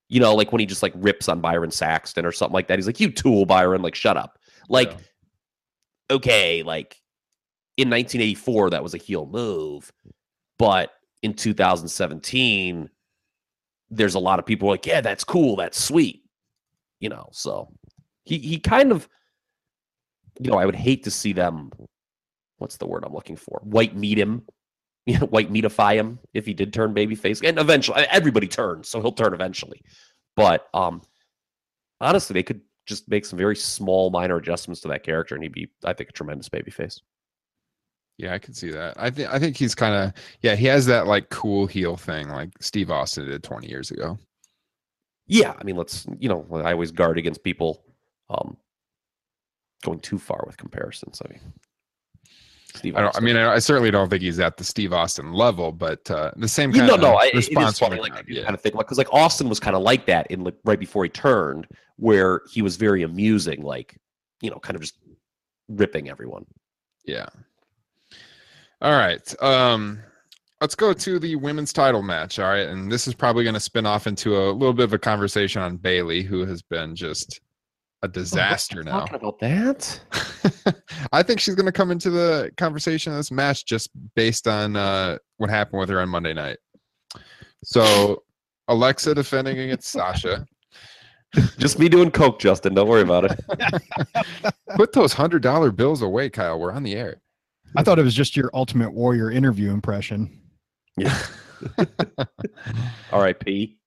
[0.09, 2.79] You know, like when he just like rips on Byron Saxton or something like that.
[2.79, 3.83] He's like, "You tool, Byron!
[3.83, 4.99] Like, shut up!" Like, Yeah.
[6.11, 7.01] Okay, like
[7.77, 9.92] in 1984, that was a heel move,
[10.59, 10.90] but
[11.23, 12.90] in 2017,
[13.90, 16.23] there's a lot of people like, yeah, that's cool, that's sweet,
[17.01, 17.29] you know.
[17.33, 17.68] So
[18.25, 19.09] he he kind of,
[20.40, 21.70] you know, I would hate to see them.
[22.59, 23.61] What's the word I'm looking for?
[23.64, 24.42] White meat him,
[25.07, 29.01] you know, white meatify him if he did turn babyface, and eventually everybody turns, so
[29.01, 29.83] he'll turn eventually.
[30.37, 31.03] But um,
[32.01, 35.53] honestly, they could just make some very small, minor adjustments to that character, and he'd
[35.53, 37.00] be, I think, a tremendous babyface.
[38.18, 38.94] Yeah, I can see that.
[38.98, 42.29] I think I think he's kind of yeah, he has that like cool heel thing
[42.29, 44.18] like Steve Austin did 20 years ago.
[45.26, 47.83] Yeah, I mean, let's you know, I always guard against people
[48.29, 48.59] um
[49.83, 51.22] going too far with comparisons.
[51.24, 51.40] I mean,
[52.74, 52.96] Steve.
[52.96, 56.11] I I mean I, I certainly don't think he's at the Steve Austin level, but
[56.11, 58.00] uh the same You kind no, of no, I, response funny.
[58.00, 58.42] Like I yeah.
[58.42, 60.78] kind of think like because like Austin was kind of like that in like right
[60.78, 63.96] before he turned, where he was very amusing, like
[64.40, 64.96] you know, kind of just
[65.68, 66.46] ripping everyone.
[67.04, 67.26] Yeah.
[68.80, 69.42] All right.
[69.42, 70.00] Um
[70.61, 72.38] let's go to the women's title match.
[72.38, 74.92] All right, and this is probably going to spin off into a little bit of
[74.92, 77.40] a conversation on Bayley, who has been just
[78.03, 79.01] a disaster now.
[79.01, 80.01] Talking about that.
[81.13, 84.77] I think she's going to come into the conversation of this match just based on
[84.77, 86.59] uh, what happened with her on Monday night.
[87.65, 88.23] So,
[88.69, 90.47] Alexa defending against Sasha.
[91.59, 92.75] Just me doing coke, Justin.
[92.75, 94.55] Don't worry about it.
[94.77, 96.59] Put those hundred dollar bills away, Kyle.
[96.59, 97.21] We're on the air.
[97.77, 100.41] I thought it was just your Ultimate Warrior interview impression.
[100.97, 101.17] Yeah.
[103.13, 103.79] R.I.P.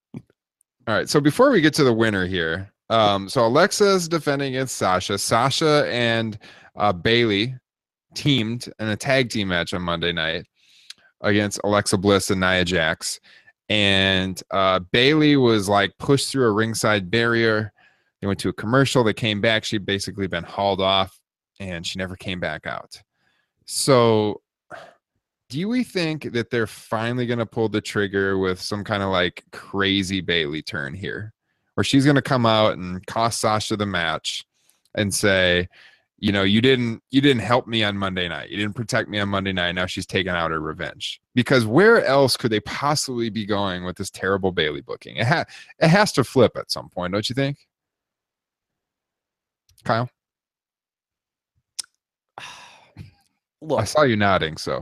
[0.88, 1.10] All right.
[1.10, 5.18] So before we get to the winner here, um, so Alexa is defending against Sasha.
[5.18, 6.38] Sasha and
[6.76, 7.56] uh, Bayley
[8.14, 10.46] teamed in a tag team match on Monday night
[11.22, 13.20] against Alexa Bliss and Nia Jax.
[13.70, 17.74] And uh, Bayley was like pushed through a ringside barrier.
[18.22, 19.04] They went to a commercial.
[19.04, 19.64] They came back.
[19.64, 21.20] She'd basically been hauled off
[21.60, 23.02] and she never came back out.
[23.66, 24.42] So
[25.50, 29.10] do we think that they're finally going to pull the trigger with some kind of
[29.10, 31.34] like crazy Bayley turn here?
[31.76, 34.46] Where she's going to come out and cost Sasha the match
[34.96, 35.68] and say,
[36.24, 38.50] you know, you didn't you didn't help me on Monday night.
[38.50, 39.74] You didn't protect me on Monday night.
[39.74, 41.20] Now she's taking out her revenge.
[41.36, 45.18] Because where else could they possibly be going with this terrible Bayley booking?
[45.18, 45.46] It ha-
[45.80, 47.58] it has to flip at some point, don't you think?
[49.84, 50.10] Kyle,
[53.62, 54.80] Look, I saw you nodding, so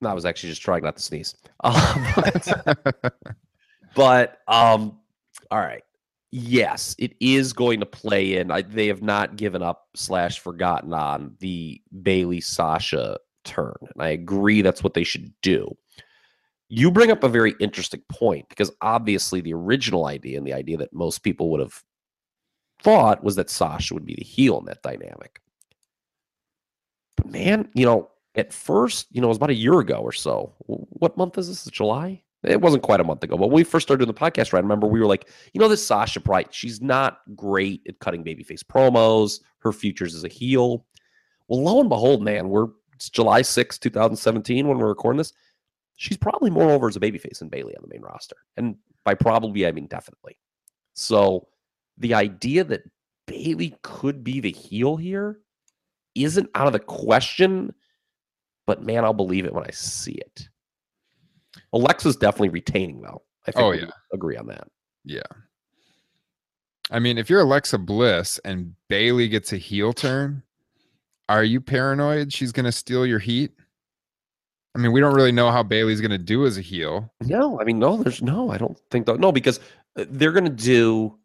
[0.00, 1.34] no, I was actually just trying not to sneeze.
[1.64, 3.14] Um, but,
[3.94, 4.98] but, um,
[5.50, 5.82] all right.
[6.32, 8.50] Yes, it is going to play in.
[8.50, 14.08] I, they have not given up slash forgotten on the Bayley Sasha turn, and I
[14.08, 15.74] agree that's what they should do.
[16.68, 20.76] You bring up a very interesting point because obviously the original idea and the idea
[20.78, 21.84] that most people would have
[22.82, 25.40] thought was that Sasha would be the heel in that dynamic.
[27.16, 30.12] But man, you know, at first, you know, it was about a year ago or
[30.12, 30.54] so.
[30.66, 31.64] What month is this?
[31.72, 32.22] July?
[32.42, 34.60] It wasn't quite a month ago, but when we first started doing the podcast, right?
[34.60, 38.22] I remember we were like, you know, this Sasha Bright, she's not great at cutting
[38.22, 39.40] babyface promos.
[39.58, 40.86] Her futures as a heel.
[41.48, 45.32] Well, lo and behold, man, we're it's July 6, 2017, when we're recording this.
[45.96, 48.36] She's probably more over as a babyface than Bayley on the main roster.
[48.56, 50.38] And by probably, I mean definitely.
[50.94, 51.48] So
[51.98, 52.82] the idea that
[53.26, 55.40] Bayley could be the heel here
[56.14, 57.74] isn't out of the question,
[58.66, 60.48] but man, I'll believe it when I see it.
[61.76, 63.22] Alexa's definitely retaining though.
[63.46, 63.90] I think Oh, we yeah.
[64.12, 64.68] agree on that.
[65.04, 65.22] Yeah.
[66.90, 70.42] I mean, if you're Alexa Bliss and Bayley gets a heel turn,
[71.28, 73.52] are you paranoid she's going to steal your heat?
[74.74, 77.12] I mean, we don't really know how Bayley's going to do as a heel.
[77.22, 79.18] No, I mean, no, there's no, I don't think that.
[79.18, 79.58] No, because
[79.96, 81.18] uh, they're going to do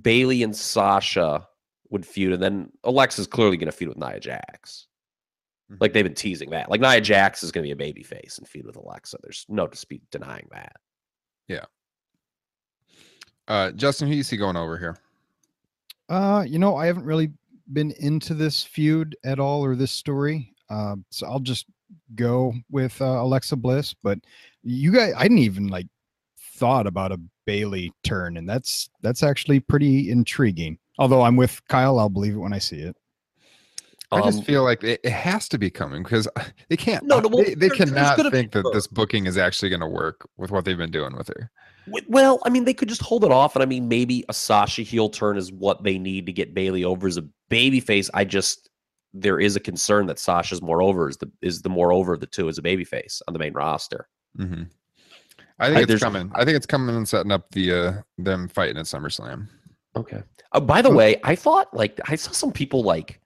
[0.00, 1.46] Bayley and Sasha
[1.90, 4.86] would feud, and then Alexa's clearly going to feud with Nia Jax.
[5.80, 6.70] Like they've been teasing that.
[6.70, 9.18] Like Nia Jax is going to be a baby face and feud with Alexa.
[9.22, 10.76] There's no dispute denying that.
[11.48, 11.64] Yeah.
[13.48, 14.96] Uh, Justin, who you see going over here?
[16.08, 17.30] Uh, you know, I haven't really
[17.72, 20.52] been into this feud at all or this story.
[20.68, 21.66] Uh, so I'll just
[22.14, 23.94] go with uh, Alexa Bliss.
[24.02, 24.18] But
[24.62, 25.86] you guys, I didn't even like
[26.56, 30.78] thought about a Bayley turn, and that's that's actually pretty intriguing.
[30.98, 32.96] Although I'm with Kyle, I'll believe it when I see it.
[34.14, 37.04] I just Um, feel like it, it has to be coming because uh, they can't.
[37.04, 40.28] No, no, well, they, they cannot think that this booking is actually going to work
[40.36, 41.50] with what they've been doing with her.
[42.08, 44.82] Well, I mean, they could just hold it off, and I mean, maybe a Sasha
[44.82, 48.08] heel turn is what they need to get Bayley over as a baby face.
[48.14, 48.70] I just
[49.12, 52.20] there is a concern that Sasha's more over is the is the more over of
[52.20, 54.08] the two as a baby face on the main roster.
[54.36, 54.62] hmm
[55.60, 56.32] I think I- it's coming.
[56.34, 59.48] I think it's coming and setting up the uh them fighting at SummerSlam.
[59.94, 60.22] Okay.
[60.52, 63.20] Uh, by the way, I thought like I saw some people like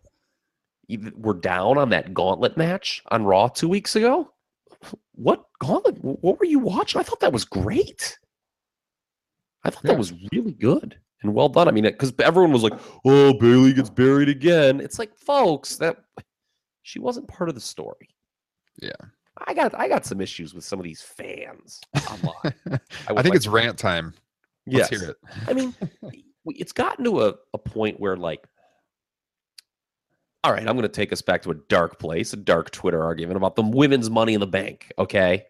[1.16, 4.32] were down on that gauntlet match on Raw two weeks ago.
[5.14, 5.96] What gauntlet?
[6.02, 7.00] What were you watching?
[7.00, 8.18] I thought that was great.
[9.64, 9.92] I thought Yeah.
[9.92, 11.68] that was really good and well done.
[11.68, 15.98] I mean, because everyone was like, "Oh, Bayley gets buried again." It's like, folks, that
[16.82, 18.08] she wasn't part of the story.
[18.80, 18.92] Yeah.
[19.46, 22.54] I got I got some issues with some of these fans online.
[23.06, 24.14] I, would think like it's to- rant time.
[24.66, 25.16] Let's hear it.
[25.46, 25.74] I mean,
[26.46, 28.46] it's gotten to a, a point where, like,
[30.44, 33.02] all right, I'm going to take us back to a dark place, a dark Twitter
[33.02, 35.44] argument about the women's money in the bank, okay?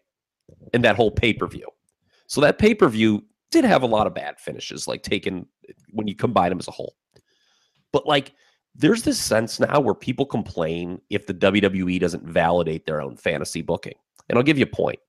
[0.73, 1.67] And that whole pay per view.
[2.27, 5.45] So, that pay per view did have a lot of bad finishes, like taken
[5.91, 6.95] when you combine them as a whole.
[7.91, 8.33] But, like,
[8.75, 13.61] there's this sense now where people complain if the WWE doesn't validate their own fantasy
[13.61, 13.95] booking.
[14.27, 14.99] And I'll give you a point.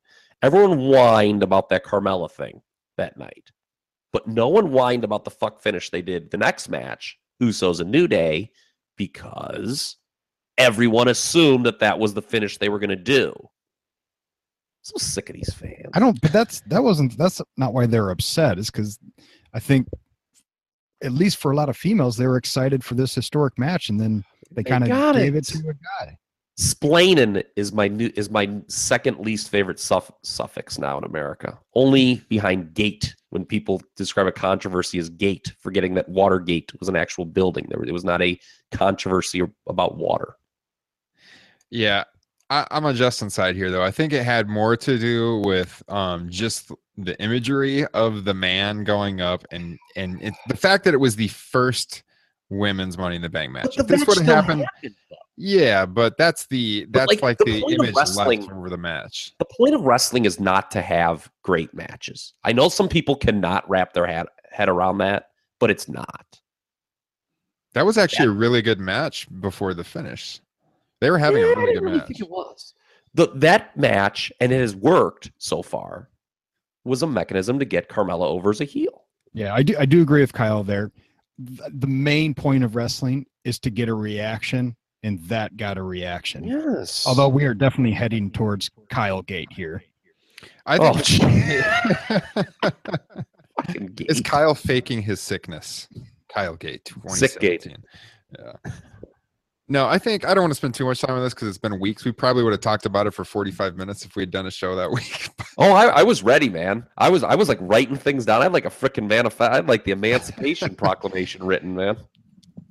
[0.42, 2.62] Everyone whined about that Carmella thing
[2.96, 3.50] that night.
[4.12, 7.90] But no one whined about the fuck finish they did the next match, Usos and
[7.90, 8.50] New Day,
[9.00, 9.96] because
[10.58, 13.32] everyone assumed that that was the finish they were going to do.
[13.34, 13.48] I'm
[14.82, 15.88] so sick of these fans.
[15.94, 16.20] I don't.
[16.20, 17.16] But that's that wasn't.
[17.16, 18.58] That's not why they're upset.
[18.58, 18.98] Is because
[19.54, 19.88] I think,
[21.02, 23.98] at least for a lot of females, they were excited for this historic match, and
[23.98, 25.48] then they They kind of got gave it.
[25.50, 25.52] it.
[25.62, 25.72] to a
[26.04, 26.16] guy.
[26.58, 31.58] Splaining is my new is my second least favorite suff- suffix now in America.
[31.74, 36.96] Only behind gate when people describe a controversy as gate, forgetting that Watergate was an
[36.96, 37.66] actual building.
[37.68, 38.38] There it was not a
[38.72, 40.36] controversy about water.
[41.70, 42.04] Yeah,
[42.50, 43.82] I, I'm on Justin's side here, though.
[43.82, 48.84] I think it had more to do with um, just the imagery of the man
[48.84, 52.02] going up, and and it, the fact that it was the first
[52.50, 53.78] women's Money in the Bank match.
[53.78, 55.16] If this would have happened, happened, though.
[55.42, 58.52] Yeah, but that's the But, that's like, like, the the, point of image wrestling- left
[58.52, 59.32] over the match.
[59.38, 62.34] The point of wrestling is not to have great matches.
[62.44, 66.26] I know some people cannot wrap their head head around that, but it's not.
[67.72, 70.40] That was actually a really good match before the finish.
[71.00, 72.06] They were having Yeah, a I really didn't good really match.
[72.08, 72.74] think it was.
[73.14, 76.10] The, that match, and it has worked so far,
[76.84, 79.04] was a mechanism to get Carmella over as a heel.
[79.32, 79.76] Yeah, I do.
[79.78, 80.90] I do agree with Kyle there.
[81.38, 86.44] The main point of wrestling is to get a reaction, and that got a reaction.
[86.44, 87.04] Yes.
[87.06, 89.82] Although we are definitely heading towards Kyle Gate here.
[90.66, 91.22] I Oh, think
[93.56, 94.20] Fucking is.
[94.20, 95.88] Kyle faking his sickness.
[96.32, 97.66] Kyle Gate, Sick Gate.
[98.38, 98.52] Yeah.
[99.68, 101.58] No, I think I don't want to spend too much time on this because it's
[101.58, 102.04] been weeks.
[102.04, 104.50] We probably would have talked about it for 45 minutes if we had done a
[104.50, 105.28] show that week.
[105.58, 106.86] Oh, I, I was ready, man.
[106.98, 108.40] I was I was like writing things down.
[108.40, 109.50] I had like a freaking manifest.
[109.52, 111.96] I had like the Emancipation Proclamation written, man.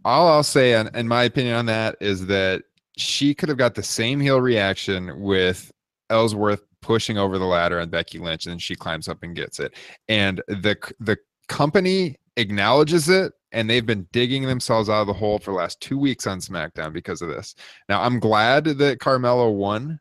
[0.05, 2.63] All I'll say, in, in my opinion, on that is that
[2.97, 5.71] she could have got the same heel reaction with
[6.09, 9.75] Ellsworth pushing over the ladder on Becky Lynch, and she climbs up and gets it.
[10.07, 15.39] And the the company acknowledges it, and they've been digging themselves out of the hole
[15.39, 17.55] for the last two weeks on SmackDown because of this.
[17.89, 19.99] Now, I'm glad that Carmella won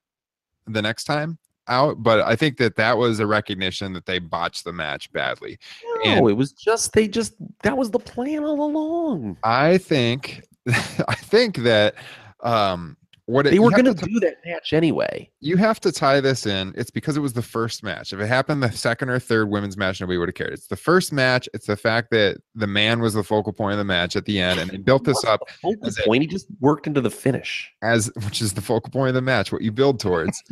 [0.67, 4.65] the next time out, but I think that that was a recognition that they botched
[4.65, 5.59] the match badly.
[5.85, 9.37] No, And- it was just they just that was the plan all along.
[9.43, 11.95] I think I think that
[12.41, 12.97] um
[13.29, 15.31] what it, They were going to do that match anyway.
[15.41, 16.73] you have to tie this in.
[16.77, 18.13] It's because it was the first match.
[18.13, 20.55] If it happened the second or third women's match, nobody would have cared.
[20.55, 21.47] It's the first match.
[21.53, 24.41] It's the fact that the man was the focal point of the match at the
[24.41, 26.23] end, and they built this up Focal point.
[26.23, 27.71] He just worked into the finish.
[27.83, 30.43] as which is the focal point of the match, what you build towards.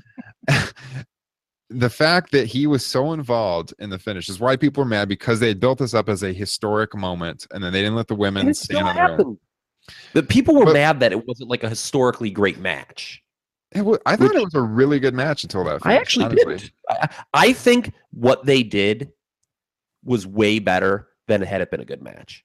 [1.71, 5.09] the fact that he was so involved in the finish is why people were mad
[5.09, 8.09] because they had built this up as a historic moment, and then they didn't let
[8.09, 9.39] the women it stand on their own.
[10.14, 13.22] But people were But- mad that it wasn't like a historically great match.
[13.72, 15.81] It wa- I thought Which- it was a really good match until that.
[15.85, 16.57] I actually honestly.
[16.59, 16.70] did.
[16.88, 19.11] I, I think what they did
[20.05, 22.44] was way better than had it been a good match,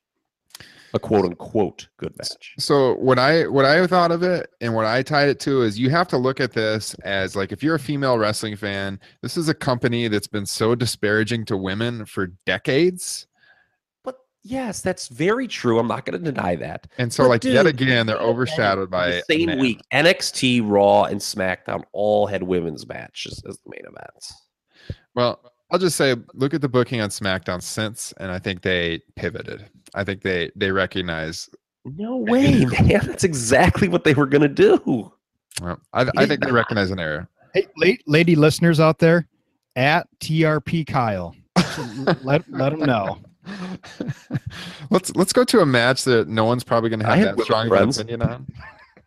[0.96, 2.54] a quote unquote good match.
[2.58, 5.78] So what I what I thought of it and what I tied it to is
[5.80, 9.38] you have to look at this as like if you're a female wrestling fan, this
[9.38, 13.28] is a company that's been so disparaging to women for decades.
[14.44, 15.80] But yes, that's very true.
[15.80, 16.88] I'm not going to deny that.
[16.98, 21.20] And so But like yet again they're overshadowed by the same week, NXT, Raw, and
[21.20, 24.34] SmackDown all had women's matches as the main events.
[25.16, 29.02] Well, I'll just say look at the booking on SmackDown since and I think they
[29.16, 29.70] pivoted.
[29.94, 31.50] I think they they recognize
[31.86, 33.06] No way, man.
[33.06, 35.12] That's exactly what they were going to do.
[35.62, 37.28] well, I, I think they recognize an error.
[37.54, 39.28] Hey, late lady listeners out there,
[39.76, 41.36] at TRP Kyle,
[42.24, 43.20] let let them know.
[44.90, 47.38] let's let's go to a match that no one's probably going to I have have
[47.38, 47.98] that strong of an friends.
[48.00, 48.48] opinion on.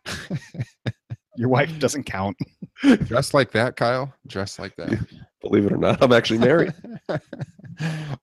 [1.37, 2.37] Your wife doesn't count.
[3.05, 4.13] Dressed like that, Kyle.
[4.27, 5.05] Dressed like that.
[5.41, 6.73] Believe it or not, I'm actually married.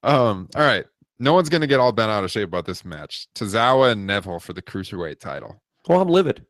[0.03, 0.49] um.
[0.55, 0.85] All right.
[1.19, 3.27] No one's gonna get all bent out of shape about this match.
[3.35, 5.61] Tozawa and Neville for the cruiserweight title.
[5.87, 6.45] well, I'm livid.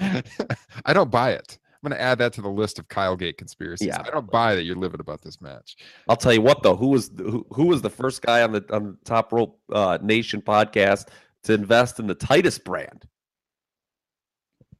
[0.00, 1.58] I don't buy it.
[1.82, 3.86] I'm gonna add that to the list of Kyle Gate conspiracies.
[3.88, 4.02] Yeah.
[4.04, 5.76] I don't buy that you're livid about this match.
[6.08, 6.74] I'll tell you what, though.
[6.76, 9.60] Who was the- who, who was the first guy on the on the Top Rope
[9.72, 11.08] uh, Nation podcast
[11.44, 13.06] to invest in the Titus brand?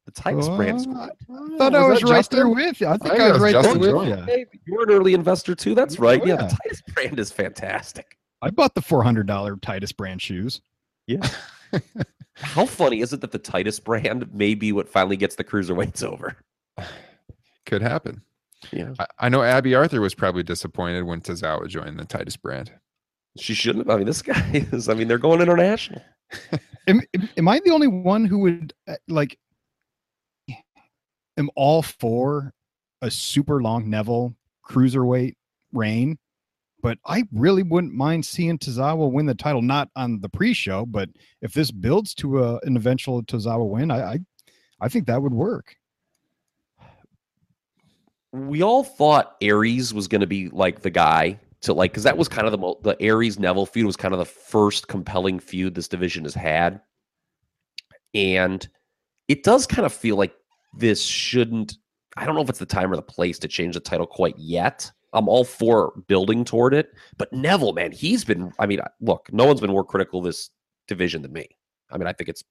[0.07, 0.79] The Titus brand.
[0.79, 0.93] is Oh,
[1.29, 1.55] good.
[1.55, 2.51] I thought I Was was that right there Justin?
[2.55, 2.87] with you.
[2.89, 4.17] I think think I was was right Justin there with you.
[4.25, 5.75] Hey, you're an early investor too.
[5.75, 6.25] That's right.
[6.27, 6.47] Yeah, yeah.
[6.49, 8.17] the Titus brand is fantastic.
[8.43, 10.63] I bought the four hundred dollar Titus brand shoes.
[11.07, 11.29] Yeah.
[12.35, 16.03] How funny is it that the Titus brand may be what finally gets the cruiserweights
[16.03, 16.37] over?
[17.67, 18.23] Could happen.
[18.73, 18.95] Yeah.
[18.99, 22.73] I, I know Abby Arthur was probably disappointed when Tozawa joined the Titus brand.
[23.39, 23.95] She shouldn't have.
[23.95, 24.89] I mean, this guy is.
[24.89, 26.03] I mean, they're going international.
[26.89, 29.39] Am, am- am I the only one who would uh, like?
[31.37, 32.53] Am all for
[33.03, 34.35] a super long Neville
[34.69, 35.35] cruiserweight
[35.73, 36.19] reign,
[36.83, 39.63] but I really wouldn't mind seeing Tozawa win the title.
[39.63, 41.09] Not on the pre-show, but
[41.43, 44.19] if this builds to a, an eventual Tozawa win, I, I
[44.81, 45.77] I think that would work.
[48.47, 52.17] We all thought Aries was going to be like the guy to like because that
[52.17, 55.41] was kind of the mo- the Aries Neville feud was kind of the first compelling
[55.41, 56.81] feud this division has had,
[58.15, 58.67] and
[59.29, 60.35] it does kind of feel like
[60.77, 61.77] this shouldn't.
[62.17, 64.37] I don't know if it's the time or the place to change the title quite
[64.39, 64.91] yet.
[65.13, 68.53] I'm all for building toward it, but Neville, man, he's been.
[68.59, 70.51] I mean, look, no one's been more critical of this
[70.87, 71.49] division than me.
[71.91, 72.45] I mean, I think it's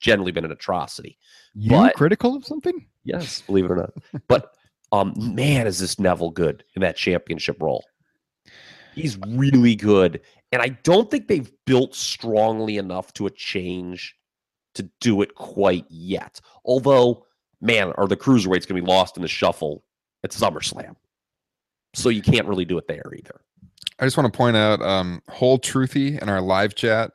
[0.00, 1.18] generally been an atrocity.
[1.54, 2.86] You But- critical of something?
[3.04, 3.92] Yes, believe it or not.
[4.28, 4.56] But
[4.94, 7.84] um, man, is this Neville good in that championship role?
[8.94, 10.20] He's really good,
[10.52, 14.14] and I don't think they've built strongly enough to a change
[14.76, 16.40] to do it quite yet.
[16.64, 17.26] Although,
[17.60, 19.82] man, are the cruiserweights going to be lost in the shuffle
[20.22, 20.94] at SummerSlam?
[21.94, 23.40] So you can't really do it there either.
[23.98, 27.12] I just want to point out um whole truthy in our live chat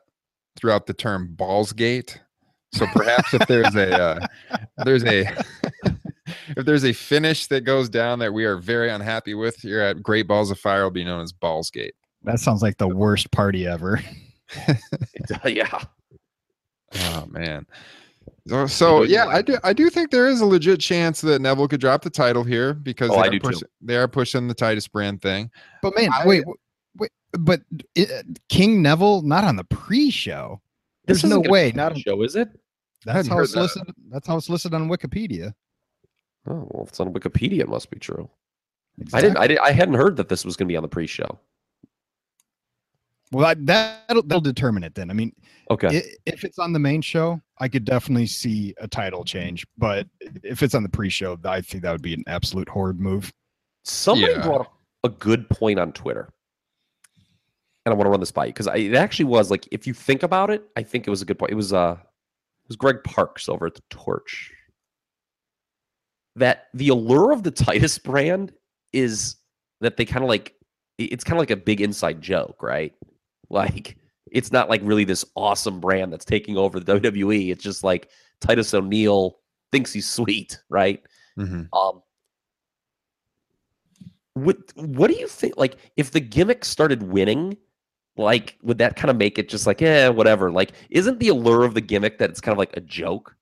[0.56, 2.18] throughout the term ballsgate.
[2.72, 4.26] So perhaps if there's a uh,
[4.84, 5.24] there's a
[6.56, 10.02] if there's a finish that goes down that we are very unhappy with here at
[10.02, 11.92] Great Balls of Fire will be known as Ballsgate.
[12.22, 14.00] That sounds like the worst party ever.
[15.44, 15.82] yeah,
[16.98, 17.66] Oh man.
[18.48, 21.68] So, so yeah, I do I do think there is a legit chance that Neville
[21.68, 23.48] could drop the title here because Oh, they, are do too.
[23.48, 25.50] pushing, they are pushing the Titus brand thing.
[25.82, 26.44] But man, I- wait,
[26.96, 27.60] wait, but
[27.94, 28.10] it,
[28.48, 30.60] King Neville not on the pre-show.
[31.06, 31.72] There's no way.
[31.74, 32.48] Not a on, show, is it?
[33.04, 33.62] that's how it's that.
[33.62, 33.84] listed.
[34.10, 35.54] That's how it's listed on Wikipedia.
[36.48, 38.28] Oh well, if it's on Wikipedia, it must be true.
[39.12, 39.36] I didn't.
[39.38, 39.58] I did.
[39.58, 41.38] I hadn't heard that this was going to be on the pre-show.
[43.32, 43.64] Well, that,
[44.08, 45.08] that'll, that'll determine it then.
[45.08, 45.32] I mean,
[45.70, 45.98] Okay.
[45.98, 49.64] i if it's on the main show, I could definitely see a title change.
[49.78, 50.08] But
[50.42, 53.32] if it's on the pre-show, I think that would be an absolute horrid move.
[53.84, 54.42] Somebody Yeah.
[54.42, 54.72] brought up
[55.04, 56.32] a good point on Twitter.
[57.86, 59.94] And I want to run this by you because it actually was like, if you
[59.94, 61.52] think about it, I think it was a good point.
[61.52, 64.52] It was uh it was Greg Parks over at the Torch.
[66.36, 68.52] That the allure of the Titus brand
[68.92, 69.36] is
[69.80, 70.54] that they kind of like
[70.98, 72.94] it's kind of like a big inside joke, right?
[73.48, 73.96] Like
[74.30, 77.50] it's not like really this awesome brand that's taking over the WWE.
[77.50, 78.10] It's just like
[78.40, 79.38] Titus O'Neil
[79.72, 81.02] thinks he's sweet, right?
[81.38, 81.68] Mhm.
[81.72, 82.02] Um,
[84.34, 85.56] what what do you think?
[85.56, 87.56] Like, if the gimmick started winning,
[88.16, 90.50] like, would that kind of make it just like, eh, whatever?
[90.50, 93.36] Like, isn't the allure of the gimmick that it's kind of like a joke?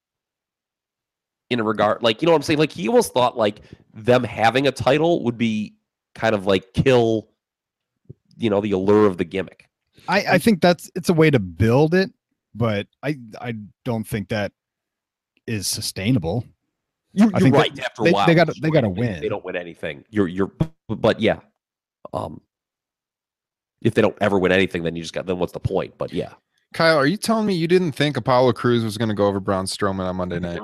[1.51, 2.59] In a regard, like, you know what I'm saying?
[2.59, 3.63] Like, he almost thought like
[3.95, 5.75] them having a title would be
[6.15, 7.29] kind of like kill,
[8.37, 9.67] you know, the allure of the gimmick.
[10.09, 12.11] I, I think that's it's a way to build it,
[12.55, 13.55] but I I
[13.87, 14.53] don't think that
[15.47, 16.45] is sustainable.
[17.15, 17.79] You're, I you're think that right.
[17.81, 19.15] After a they- while, they gotta- they gotta win.
[19.15, 19.31] They win.
[19.31, 20.05] don't win anything.
[20.11, 20.53] You're you're,
[20.89, 21.41] but yeah,
[22.13, 22.43] um,
[23.81, 25.95] if they don't ever win anything, then you just got then what's the point?
[25.97, 26.35] But yeah,
[26.75, 29.41] Kyle, are you telling me you didn't think Apollo Crews was going to go over
[29.41, 30.61] Braun Strowman on Monday night?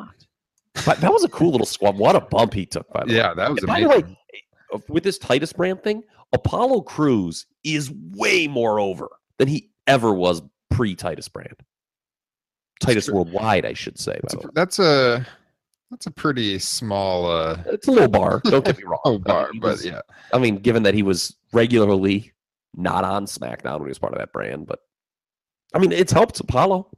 [0.87, 1.97] But that was a cool little squad.
[1.97, 3.17] What a bump he took, by the way.
[3.17, 4.05] Yeah, that was And by the way,
[4.73, 6.03] uh, with this Titus brand thing,
[6.33, 9.09] Apollo Crews is way more over
[9.39, 11.55] than he ever was pre Titus brand.
[12.81, 13.09] Titus.
[13.09, 14.19] Worldwide, I should say.
[14.23, 15.27] That's a, that's a
[15.91, 18.41] that's a pretty small uh It's a little bar.
[18.45, 19.01] Don't get me wrong.
[19.05, 20.01] oh I bar, mean, but was- yeah.
[20.33, 22.33] I mean, given that he was regularly
[22.75, 24.81] not on SmackDown when he was part of that brand, but
[25.73, 26.91] I mean, it's helped Apollo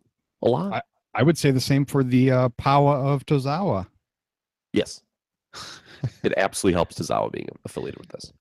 [0.42, 0.82] a lot.
[1.16, 3.86] I would say the same for the uh, power of Tozawa.
[4.72, 5.00] yes,
[6.22, 8.32] it absolutely helps Tozawa being affiliated with this.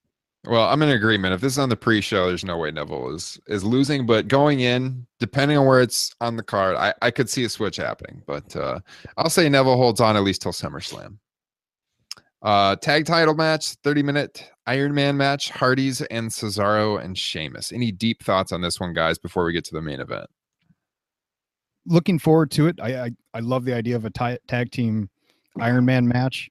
[0.45, 1.33] Well, I'm in agreement.
[1.33, 4.05] If this is on the pre-show, there's no way Neville is is losing.
[4.05, 7.49] But going in, depending on where it's on the card, I, I could see a
[7.49, 8.21] switch happening.
[8.27, 8.79] But uh,
[9.17, 11.17] I'll say Neville holds on at least till SummerSlam.
[12.41, 17.71] Uh, tag title match, 30 minute Iron Man match, Hardys and Cesaro and Sheamus.
[17.71, 20.29] Any deep thoughts on this one, guys, before we get to the main event?
[21.85, 22.79] Looking forward to it.
[22.81, 25.09] I I, I love the idea of a tag team
[25.59, 26.49] Iron Man match.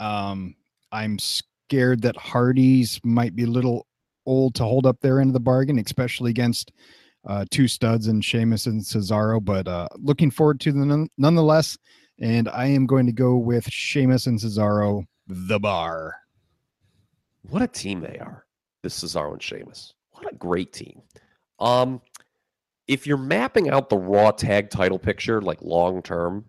[0.00, 0.54] Um,
[0.92, 3.86] I'm scared that Hardy's might be a little
[4.26, 6.72] old to hold up their end of the bargain, especially against
[7.26, 9.44] uh, two studs and Sheamus and Cesaro.
[9.44, 11.76] But uh, looking forward to them none- nonetheless.
[12.18, 16.14] And I am going to go with Sheamus and Cesaro, the bar.
[17.48, 18.46] What a team they are.
[18.82, 19.92] This Cesaro and Sheamus.
[20.12, 21.02] What a great team.
[21.58, 22.00] Um,
[22.88, 26.44] if you're mapping out the Raw tag title picture like long term,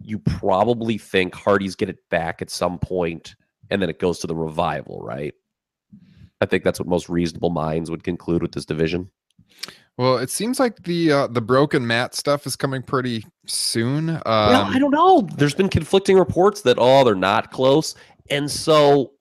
[0.00, 3.36] you probably think Hardy's get it back at some point,
[3.70, 5.34] and then it goes to the revival, right?
[6.40, 9.10] I think that's what most reasonable minds would conclude with this division.
[9.96, 14.10] Well, it seems like the uh, the broken Matt stuff is coming pretty soon.
[14.10, 15.28] Um, well, I don't know.
[15.36, 17.94] There's been conflicting reports that oh, they're not close,
[18.28, 19.12] and so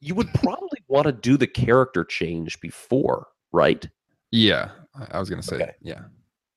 [0.00, 3.88] you would probably want to do the character change before, right?
[4.32, 5.72] yeah, I- I was gonna say Okay.
[5.80, 6.02] yeah.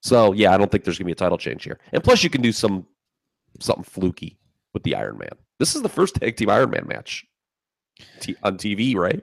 [0.01, 1.79] So yeah, I don't think there's gonna be a title change here.
[1.91, 2.85] And plus, you can do some
[3.59, 4.37] something fluky
[4.73, 5.29] with the Iron Man.
[5.59, 7.25] This is the first tag team Iron Man match
[8.19, 9.21] T- on TV, right?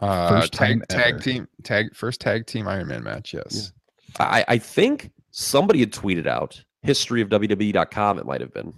[0.00, 3.32] Uh, First tag tag team tag first tag team Iron Man match.
[3.34, 3.72] Yes.
[4.18, 8.18] I, I think somebody had tweeted out history of WWE.com.
[8.18, 8.74] It might have been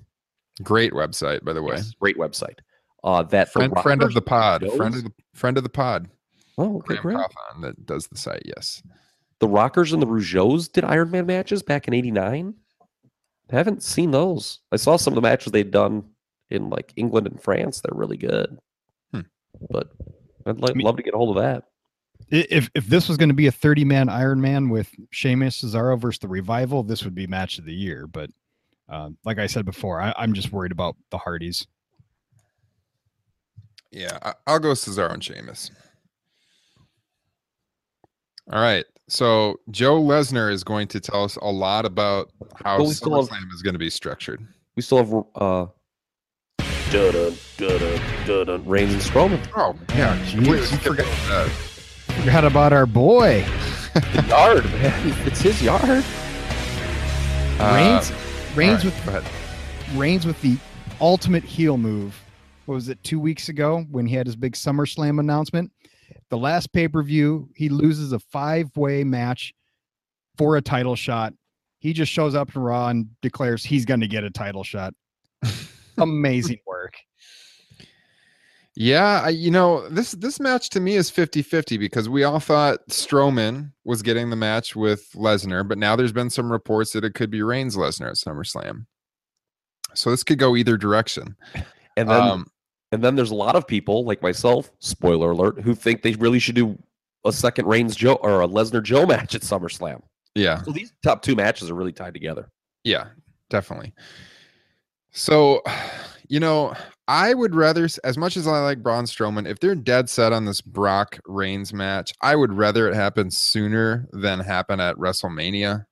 [0.62, 1.74] Great website, by the way.
[1.76, 2.58] Yes, great website.
[3.02, 4.60] Uh, that the Friend, friend of the pod.
[4.62, 6.08] Joes- Friend of the friend of the pod.
[6.58, 7.16] Oh, okay, Graham great.
[7.18, 8.42] Cawthon that does the site.
[8.44, 8.82] Yes.
[9.40, 12.54] The Rockers and the Rougeaus did Iron Man matches back in '89.
[13.50, 14.60] Haven't seen those.
[14.72, 16.04] I saw some of the matches they'd done
[16.50, 17.80] in like England and France.
[17.80, 18.58] They're really good.
[19.12, 19.20] Hmm.
[19.70, 19.90] But
[20.46, 21.64] I'd like, I mean- love to get a hold of that.
[22.30, 25.98] If if this was going to be a 30 man Iron Man with Sheamus Cesaro
[26.00, 28.06] versus the Revival, this would be match of the year.
[28.06, 28.30] But
[28.88, 31.66] uh, like I said before, I, I'm just worried about the Hardys.
[33.90, 35.70] Yeah, I, I'll go Cesaro and Sheamus.
[38.52, 38.84] All right.
[39.08, 42.30] So Joe Lesnar is going to tell us a lot about
[42.62, 44.46] how Well, we still have- SummerSlam is going to be structured.
[44.76, 45.66] We still have uh,
[46.90, 49.46] dun-dun, dun-dun, dun-dun, Reigns and Strowman.
[49.56, 50.30] Oh yeah, jeez.
[50.32, 51.48] completely forgot that.
[52.20, 53.44] Forgot about our boy
[53.94, 55.12] The yard, man.
[55.26, 56.04] It's his yard.
[57.60, 58.12] Uh, Reigns.
[58.56, 59.96] Reigns all with right.
[59.96, 60.56] Reigns with the
[61.00, 62.20] ultimate heel move.
[62.66, 65.70] What was it, two weeks ago when he had his big SummerSlam announcement?
[66.34, 69.54] The last pay per view, he loses a five way match
[70.36, 71.32] for a title shot.
[71.78, 74.94] He just shows up in Raw and declares he's going to get a title shot.
[75.96, 76.94] Amazing work.
[78.74, 82.80] Yeah, I, you know, this this match to me is 50-50 because we all thought
[82.88, 87.14] Strowman was getting the match with Lesnar, but now there's been some reports that it
[87.14, 88.86] could be Reigns Lesnar at SummerSlam.
[89.94, 91.36] So this could go either direction.
[91.96, 92.46] And then Um,
[92.94, 96.38] And then there's a lot of people like myself, spoiler alert, who think they really
[96.38, 96.78] should do
[97.24, 100.00] a second Reigns Joe or a Lesnar Joe match at SummerSlam.
[100.36, 102.48] yeah, So these top two matches are really tied together.
[102.84, 103.08] Yeah,
[103.50, 103.92] definitely.
[105.10, 105.62] So,
[106.28, 106.74] you know,
[107.08, 110.44] I would rather, as much as I like Braun Strowman, if they're dead set on
[110.44, 115.84] this Brock Reigns match, I would rather it happen sooner than happen at WrestleMania.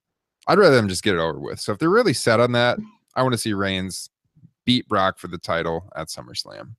[0.46, 1.60] I'd rather them just get it over with.
[1.60, 2.78] So if they're really set on that,
[3.14, 4.08] I want to see Reigns
[4.64, 6.74] beat Brock for the title at SummerSlam.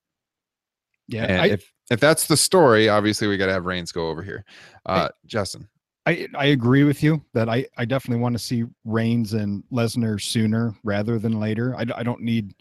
[1.08, 1.42] Yeah.
[1.42, 4.46] I, if if that's the story, obviously we got to have Reigns go over here.
[4.86, 5.68] Uh, Justin.
[6.06, 10.22] I, I agree with you that I, I definitely want to see Reigns and Lesnar
[10.22, 11.76] sooner rather than later.
[11.76, 12.54] I, I don't need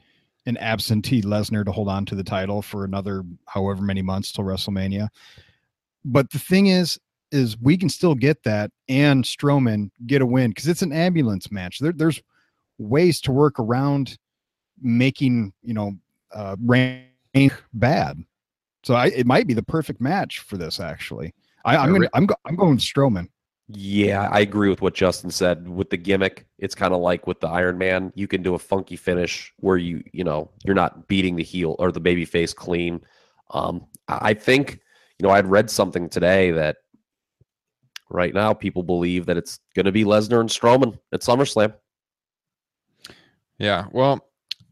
[0.47, 4.45] an absentee Lesnar to hold on to the title for another however many months till
[4.45, 5.09] WrestleMania.
[6.05, 6.99] But the thing is,
[7.33, 11.51] is we can still get that and Strowman get a win because it's an ambulance
[11.51, 11.79] match.
[11.79, 12.23] There, there's
[12.79, 14.19] ways to work around
[14.81, 15.93] making you know
[16.33, 18.23] uh, Reigns bad.
[18.83, 20.81] So I, it might be the perfect match for this.
[20.81, 23.29] Actually, I, I'm gonna I'm go, I'm going Strowman.
[23.69, 25.69] Yeah, I agree with what Justin said.
[25.69, 28.13] With the gimmick, it's kind of like with the Iron Man.
[28.15, 31.77] You can do a funky finish where you, you know, you're not beating the heel
[31.79, 33.01] or the baby face clean.
[33.51, 34.81] Um, I I think,
[35.19, 36.79] you know, I'd read something today that
[38.11, 41.73] right now people believe that it's going to be Lesnar and Strowman at SummerSlam.
[43.59, 44.29] Yeah, well,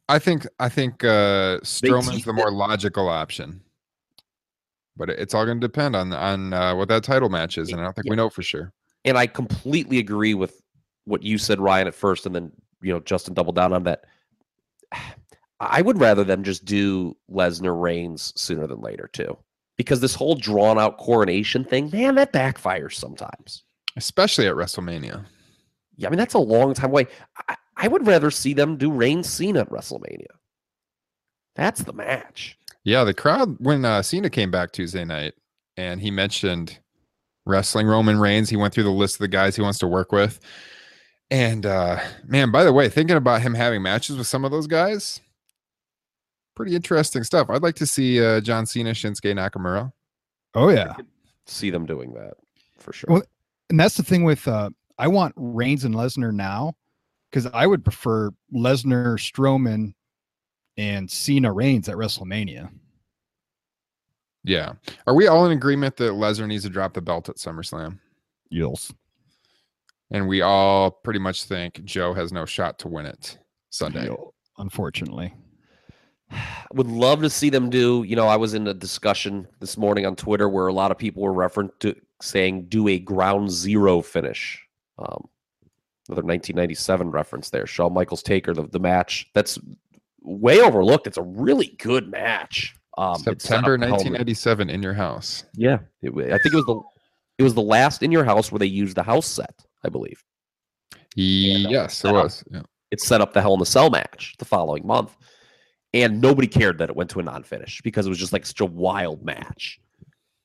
[0.09, 3.63] I think I think uh Strowman's the more logical option,
[4.97, 7.81] but it's all going to depend on on uh, what that title match is, and
[7.81, 8.73] I don't think we know for sure.
[9.05, 10.61] and I completely agree with
[11.05, 14.05] what you said, Ryan, at first, and then you know Justin doubled down on that.
[15.63, 19.37] I would rather them just do Lesnar Reigns sooner than later too,
[19.77, 23.63] because this whole drawn out coronation thing, man, that backfires sometimes.
[23.97, 25.25] Especially at WrestleMania.
[25.97, 27.09] Yeah, I mean that's a long time away.
[27.49, 30.27] I, I would rather see them do Reigns Cena at WrestleMania.
[31.57, 32.57] That's the match.
[32.85, 35.35] Yeah, the crowd when uh, Cena came back Tuesday night
[35.77, 36.79] and he mentioned
[37.47, 40.13] wrestling Roman Reigns, he went through the list of the guys he wants to work
[40.13, 40.41] with.
[41.31, 44.67] And uh man, by the way, thinking about him having matches with some of those
[44.67, 45.21] guys,
[46.57, 47.49] pretty interesting stuff.
[47.51, 49.93] I'd like to see uh John Cena, Shinsuke Nakamura.
[50.55, 50.95] Oh yeah.
[51.47, 52.35] See them doing that
[52.79, 53.09] for sure.
[53.09, 53.23] Well,
[53.69, 56.75] and that's the thing with uh I want Reigns and Lesnar now
[57.31, 59.95] because I would prefer Lesnar, Strowman,
[60.81, 62.71] and Cena Reigns at WrestleMania.
[64.45, 64.73] Yeah.
[65.07, 67.99] Are we all in agreement that Lesnar needs to drop the belt at SummerSlam?
[68.51, 68.91] Yes.
[70.11, 74.09] And we all pretty much think Joe has no shot to win it Sunday.
[74.57, 75.35] Unfortunately.
[76.73, 80.07] would love to see them do you know i was in a discussion this morning
[80.07, 84.01] on twitter where a lot of people were referring to saying do a ground zero
[84.01, 84.65] finish
[85.01, 85.29] um,
[86.09, 89.59] another 1997 reference there shawn michaels taker the, the match that's
[90.23, 94.93] way overlooked it's a really good match um, September the Hell in 1997 in your
[94.95, 95.45] house.
[95.55, 96.81] yeah it i think it was the
[97.39, 100.23] it was the last in your house where they used the house set i believe
[101.17, 102.45] Yes, it was.
[102.53, 102.63] Yeah.
[102.93, 105.17] it set up the Hell in the Cell match the following month.
[105.93, 108.61] and nobody cared that it went to a non-finish because it was just like such
[108.61, 109.81] a wild match.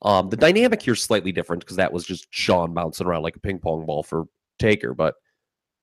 [0.02, 3.36] Um, the dynamic here is slightly different because that was just Shawn bouncing around like
[3.36, 4.26] a ping pong ball for
[4.58, 5.14] Taker, but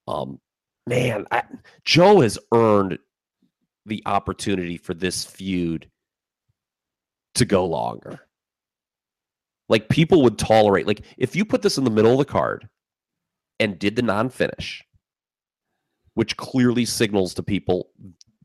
[0.09, 0.41] um,
[0.89, 1.45] man, I,
[1.85, 2.99] Joe has earned
[3.87, 5.89] the opportunity for this feud
[7.35, 8.21] to go longer.
[9.69, 12.69] Like people would tolerate, like if you put this in the middle of the card
[13.59, 14.85] and did the non-finish,
[16.15, 17.91] which clearly signals to people,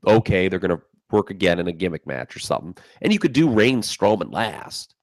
[0.05, 0.81] okay, they're going to
[1.11, 4.95] work again in a gimmick match or something, and you could do Reigns Strowman last.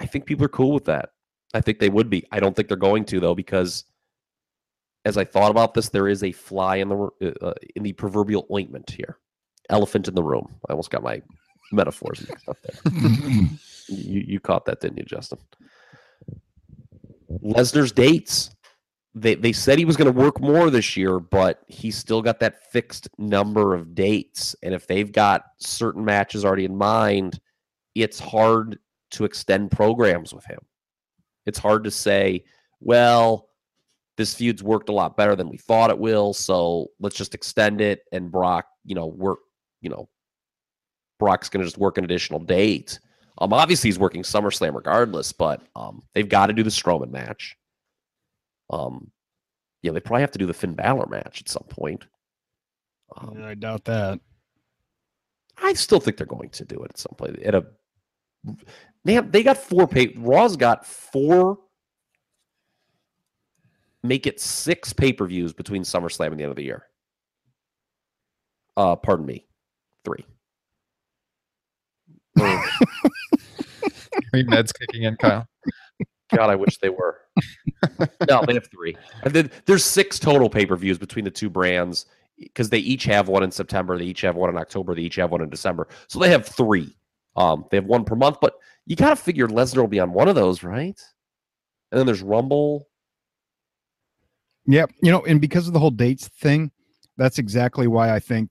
[0.00, 1.10] I think people are cool with that.
[1.54, 2.24] I think they would be.
[2.30, 3.84] I don't think they're going to though, because
[5.04, 8.46] as I thought about this, there is a fly in the uh, in the proverbial
[8.52, 9.18] ointment here,
[9.70, 10.54] elephant in the room.
[10.68, 11.22] I almost got my
[11.72, 12.92] metaphors mixed up there.
[13.88, 15.38] you you caught that, didn't you, Justin?
[17.42, 18.50] Lesnar's dates.
[19.14, 22.40] They they said he was going to work more this year, but he's still got
[22.40, 24.54] that fixed number of dates.
[24.62, 27.40] And if they've got certain matches already in mind,
[27.94, 28.78] it's hard
[29.10, 30.60] to extend programs with him.
[31.46, 32.44] It's hard to say,
[32.80, 33.48] well,
[34.16, 37.80] this feud's worked a lot better than we thought it will, so let's just extend
[37.80, 39.38] it and Brock, you know, work,
[39.80, 40.08] you know,
[41.18, 42.98] Brock's going to just work an additional date.
[43.38, 47.56] Um, obviously he's working SummerSlam regardless, but um, they've got to do the Strowman match.
[48.70, 49.10] Um,
[49.82, 52.04] yeah, they probably have to do the Finn Balor match at some point.
[53.16, 54.20] Um, Yeah, I doubt that.
[55.62, 57.38] I still think they're going to do it at some point.
[57.40, 57.66] At a
[59.04, 60.14] man, they got four pay.
[60.16, 61.58] Raw's got four.
[64.02, 66.84] Make it six pay per views between SummerSlam and the end of the year.
[68.76, 69.47] Uh, pardon me,
[70.08, 70.24] three.
[72.40, 72.62] Or-
[74.30, 75.46] Three meds kicking in, Kyle.
[76.34, 77.18] God, I wish they were.
[78.28, 78.96] no, they have three.
[79.22, 82.06] And then there's six total pay per views between the two brands
[82.38, 85.16] because they each have one in September, they each have one in October, they each
[85.16, 85.88] have one in December.
[86.08, 86.94] So they have three.
[87.36, 88.54] Um, they have one per month, but
[88.86, 91.00] you got to figure Lesnar will be on one of those, right?
[91.90, 92.88] And then there's Rumble.
[94.66, 94.92] Yep.
[95.02, 96.70] You know, and because of the whole dates thing,
[97.16, 98.50] that's exactly why I think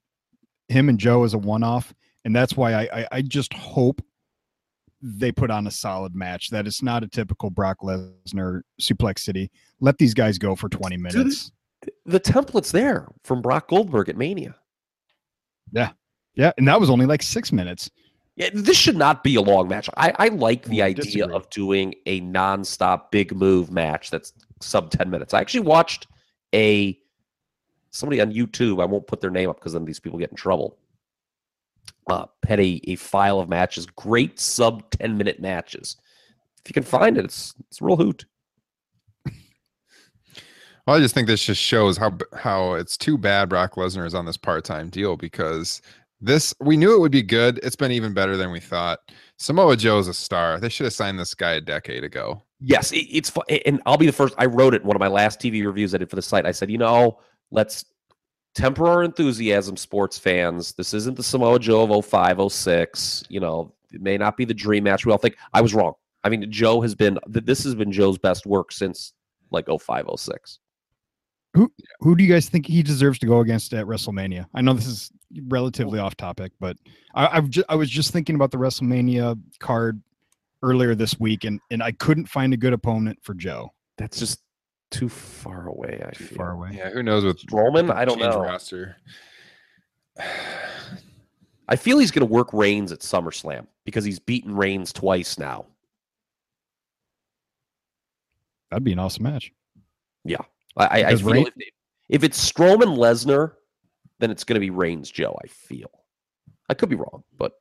[0.70, 1.94] him and Joe is a one off.
[2.26, 4.02] And that's why I, I, I just hope
[5.02, 6.50] they put on a solid match.
[6.50, 9.52] That it's not a typical Brock Lesnar suplex city.
[9.80, 11.52] Let these guys go for 20 minutes.
[12.06, 14.56] The template's there from Brock Goldberg at Mania.
[15.72, 15.92] Yeah,
[16.36, 16.52] yeah.
[16.58, 17.90] And that was only like six minutes.
[18.36, 19.90] Yeah, this should not be a long match.
[19.98, 21.34] I, I like the I idea disagree.
[21.34, 25.34] of doing a nonstop big move match that's sub 10 minutes.
[25.34, 26.08] I actually watched
[26.54, 27.00] a
[27.92, 28.82] somebody on YouTube.
[28.82, 30.78] I won't put their name up because then these people get in trouble.
[32.10, 35.98] Uh, had a, a file of matches, great sub 10 minute matches.
[36.64, 38.26] If you can find it, it's it's real hoot.
[40.86, 44.16] Well, I just think this just shows how how it's too bad Brock Lesnar is
[44.16, 45.82] on this part time deal because
[46.22, 47.60] this we knew it would be good.
[47.62, 49.00] It's been even better than we thought.
[49.38, 50.62] Samoa Joe's a star.
[50.62, 52.42] They should have signed this guy a decade ago.
[52.62, 53.32] Yes, it, it's
[53.66, 54.34] and I'll be the first.
[54.38, 56.46] I wrote it in one of my last TV reviews I did for the site.
[56.46, 57.20] I said, you know,
[57.52, 57.86] let's
[58.56, 60.74] temper our enthusiasm, sports fans.
[60.74, 63.24] This isn't the Samoa Joe of 05, 06.
[63.30, 65.38] You know, it may not be the dream match we all think.
[65.54, 65.94] I was wrong.
[66.24, 69.14] I mean, Joe has been this has been Joe's best work since
[69.52, 70.60] like 05, 06.
[71.54, 74.46] Who do you guys think he deserves to go against at WrestleMania?
[74.54, 75.12] I know this is
[75.48, 76.78] relatively off topic, but
[77.16, 80.02] I, I was just thinking about the WrestleMania card
[80.62, 83.70] earlier this week, and and I couldn't find a good opponent for Joe.
[83.98, 84.40] That's just
[84.92, 86.02] too far away.
[86.06, 86.38] I Too feel.
[86.38, 86.72] far away.
[86.74, 88.40] Yeah, who knows with Strowman, I don't know.
[88.42, 88.96] roster.
[91.70, 95.66] I feel he's going to work Reigns at SummerSlam because he's beaten Reigns twice now.
[98.72, 99.52] That'd be an awesome match.
[100.80, 101.70] I, I, I feel Reign- if,
[102.10, 103.54] if it's Strowman Lesnar,
[104.20, 105.36] then it's going to be Reigns Joe.
[105.44, 105.90] I feel.
[106.70, 107.54] I could be wrong, but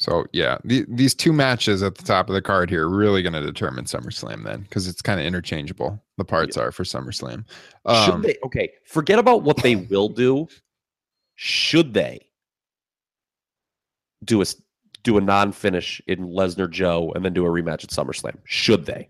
[0.00, 3.20] So yeah, the, these two matches at the top of the card here are really
[3.20, 6.00] going to determine SummerSlam then, because it's kind of interchangeable.
[6.18, 7.44] The parts are for SummerSlam.
[8.04, 8.36] should Um, they?
[8.44, 10.46] Okay, forget about what they will do.
[11.34, 12.26] Should they
[14.24, 14.60] do a s-
[15.02, 18.36] do a non-finish in Lesnar Joe and then do a rematch at SummerSlam?
[18.44, 19.08] Should they?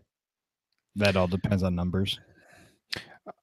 [0.96, 2.18] That all depends on numbers.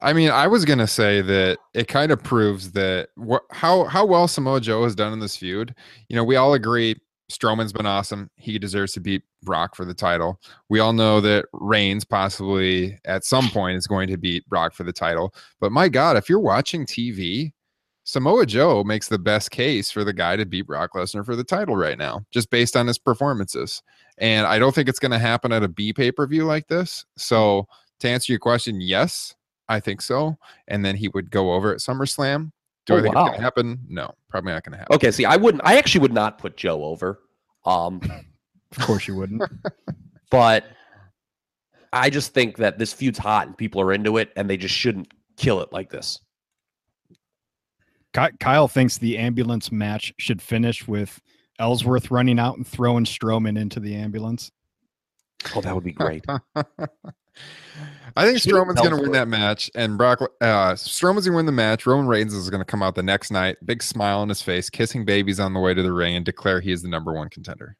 [0.01, 4.03] I mean, I was gonna say that it kind of proves that what how how
[4.05, 5.75] well Samoa Joe has done in this feud.
[6.09, 6.95] You know, we all agree
[7.31, 8.29] Strowman's been awesome.
[8.35, 10.39] He deserves to beat Brock for the title.
[10.69, 14.83] We all know that Reigns possibly at some point is going to beat Brock for
[14.83, 15.33] the title.
[15.59, 17.51] But my God, if you're watching TV,
[18.03, 21.43] Samoa Joe makes the best case for the guy to beat Brock Lesnar for the
[21.43, 23.81] title right now, just based on his performances.
[24.19, 26.67] And I don't think it's going to happen at a B pay per view like
[26.67, 27.05] this.
[27.17, 27.67] So
[28.01, 29.33] to answer your question, yes,
[29.67, 30.37] I think so.
[30.67, 32.51] And then he would go over at SummerSlam.
[32.85, 33.25] Do Oh, I think wow.
[33.25, 33.79] it's gonna happen?
[33.87, 34.95] No, probably not gonna happen.
[34.95, 35.63] Okay, see, I wouldn't.
[35.65, 37.19] I actually would not put Joe over.
[37.65, 37.99] Um,
[38.77, 39.41] Of course you wouldn't.
[40.29, 40.65] but
[41.93, 44.75] I just think that this feud's hot and people are into it, and they just
[44.75, 46.19] shouldn't kill it like this.
[48.39, 51.19] Kyle thinks the ambulance match should finish with
[51.59, 54.51] Ellsworth running out and throwing Strowman into the ambulance.
[55.55, 56.23] Oh, that would be great.
[58.15, 61.45] I think Strowman's going to win that match, and Brock uh, Strowman's going to win
[61.45, 61.85] the match.
[61.85, 64.69] Roman Reigns is going to come out the next night, big smile on his face,
[64.69, 67.29] kissing babies on the way to the ring, and declare he is the number one
[67.29, 67.75] contender.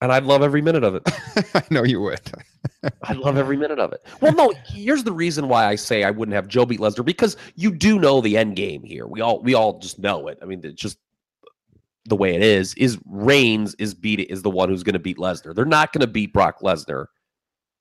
[0.00, 1.02] and I'd love every minute of it.
[1.54, 2.20] I know you would.
[3.04, 4.04] I'd love every minute of it.
[4.20, 7.36] Well, no, here's the reason why I say I wouldn't have Joe beat Lesnar because
[7.54, 9.06] you do know the end game here.
[9.06, 10.38] We all we all just know it.
[10.42, 10.98] I mean, it's just
[12.06, 12.74] the way it is.
[12.74, 15.54] Is Reigns is beat is the one who's going to beat Lesnar.
[15.54, 17.06] They're not going to beat Brock Lesnar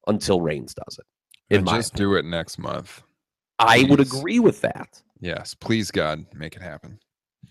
[0.08, 1.06] until Reigns does it.
[1.56, 3.04] In just do it next month.
[3.60, 5.02] I would agree with that.
[5.20, 7.00] Yes, please God, make it happen.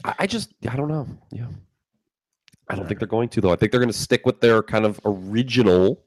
[0.04, 1.06] I, I just I don't know.
[1.30, 1.46] Yeah.
[2.68, 3.52] I don't think they're going to though.
[3.52, 6.02] I think they're going to stick with their kind of original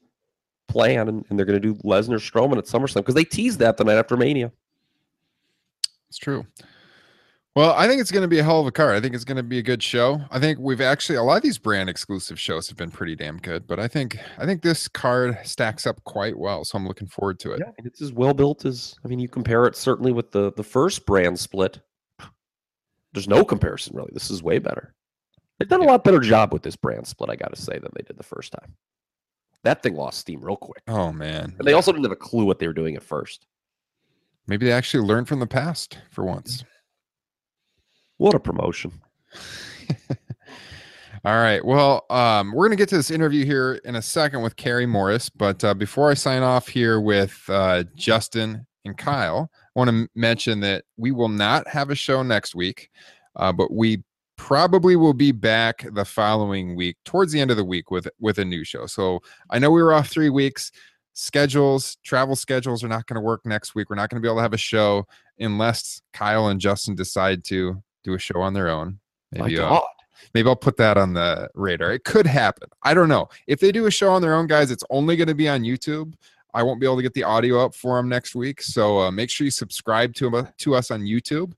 [0.68, 3.78] plan, and, and they're going to do Lesnar Strowman at SummerSlam because they teased that
[3.78, 4.52] the night after Mania.
[6.10, 6.46] It's true.
[7.56, 8.96] Well, I think it's going to be a hell of a card.
[8.98, 10.20] I think it's going to be a good show.
[10.30, 13.38] I think we've actually a lot of these brand exclusive shows have been pretty damn
[13.38, 17.08] good, but I think I think this card stacks up quite well, so I'm looking
[17.08, 17.60] forward to it.
[17.60, 20.52] Yeah, and it's as well built as I mean, you compare it certainly with the
[20.54, 21.80] the first brand split.
[23.14, 24.12] There's no comparison really.
[24.14, 24.94] This is way better.
[25.58, 27.90] They've done a lot better job with this brand split, I got to say, than
[27.96, 28.76] they did the first time.
[29.64, 31.56] That thing lost steam real quick, Oh man.
[31.58, 33.48] and they also didn't have a clue what they were doing at first.
[34.46, 36.66] Maybe they actually learned from the past for once.
[38.18, 38.92] What a promotion!
[41.26, 41.66] All right.
[41.66, 44.86] Well, um, we're going to get to this interview here in a second with Kerry
[44.86, 45.28] Morris.
[45.28, 50.08] But uh, before I sign off here with uh, Justin and Kyle, I want to
[50.14, 52.92] mention that we will not have a show next week,
[53.38, 54.04] uh, but we
[54.38, 58.38] probably will be back the following week, towards the end of the week, with with
[58.38, 58.86] a new show.
[58.86, 60.72] So I know we were off three weeks.
[61.14, 63.90] Schedules, travel schedules are not going to work next week.
[63.90, 65.08] We're not going to be able to have a show
[65.40, 69.00] unless Kyle and Justin decide to do a show on their own.
[69.32, 69.84] Maybe, uh, God,
[70.34, 71.92] Maybe I'll put that on the radar.
[71.92, 72.70] It could happen.
[72.84, 73.30] I don't know.
[73.48, 75.62] If they do a show on their own, guys, it's only going to be on
[75.62, 76.14] YouTube.
[76.54, 78.62] I won't be able to get the audio up for them next week.
[78.62, 81.54] So uh, make sure you subscribe to, to us on YouTube,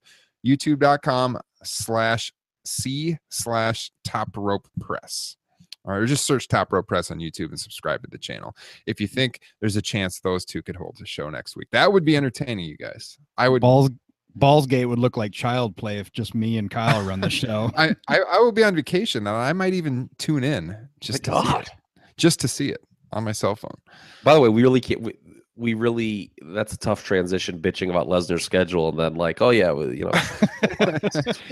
[0.45, 2.33] youtube.com slash
[2.65, 5.37] C slash top rope press.
[5.85, 8.55] All right, or just search top rope press on YouTube and subscribe to the channel.
[8.87, 11.93] If you think there's a chance those two could hold the show next week, that
[11.93, 13.17] would be entertaining, you guys.
[13.37, 13.89] I would Balls
[14.37, 17.71] Ballsgate would look like child play if just me and Kyle run the show.
[17.75, 21.31] I, I I will be on vacation and I might even tune in just to
[21.31, 21.61] see God.
[21.61, 21.69] it,
[22.17, 22.81] just to see it
[23.11, 23.77] on my cell phone.
[24.23, 25.01] By the way, we really can't.
[25.01, 25.17] We,
[25.55, 29.71] we really that's a tough transition bitching about Lesnar's schedule and then like oh yeah
[29.71, 30.11] well, you know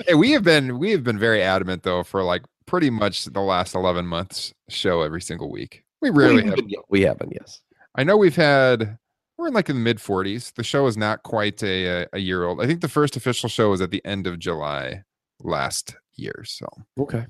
[0.08, 3.42] hey, we have been we have been very adamant though for like pretty much the
[3.42, 5.84] last eleven months show every single week.
[6.02, 6.60] We really we, have.
[6.90, 7.62] we haven't yes
[7.96, 8.98] I know we've had
[9.38, 10.52] we're in like in the mid forties.
[10.56, 12.62] The show is not quite a, a a year old.
[12.62, 15.04] I think the first official show was at the end of July
[15.40, 16.44] last year.
[16.46, 16.68] So
[17.00, 17.26] okay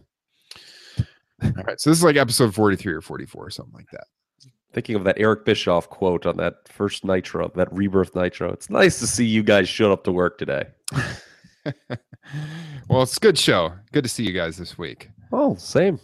[1.43, 3.89] all right, so this is like episode forty three or forty four or something like
[3.91, 4.05] that.
[4.73, 8.99] thinking of that Eric Bischoff quote on that first Nitro that rebirth Nitro it's nice
[8.99, 10.63] to see you guys showed up to work today
[12.89, 13.73] well, it's a good show.
[13.91, 15.09] Good to see you guys this week.
[15.33, 15.99] oh same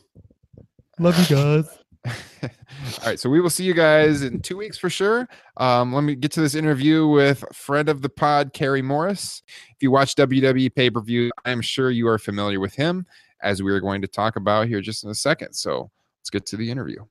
[0.99, 1.66] Love you guys.
[2.08, 5.28] All right, so we will see you guys in two weeks for sure.
[5.58, 9.43] Um, let me get to this interview with friend of the pod, Kerry Morris.
[9.47, 13.06] If you watch WWE pay per view, I'm sure you are familiar with him,
[13.43, 15.54] as we are going to talk about here just in a second.
[15.54, 17.06] So let's get to the interview.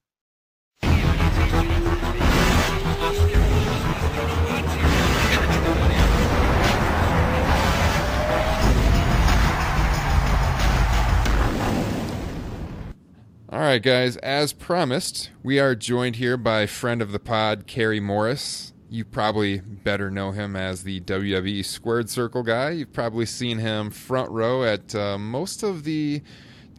[13.60, 14.16] All right, guys.
[14.16, 18.72] As promised, we are joined here by friend of the pod, Kerry Morris.
[18.88, 22.70] You probably better know him as the WWE Squared Circle guy.
[22.70, 26.22] You've probably seen him front row at uh, most of the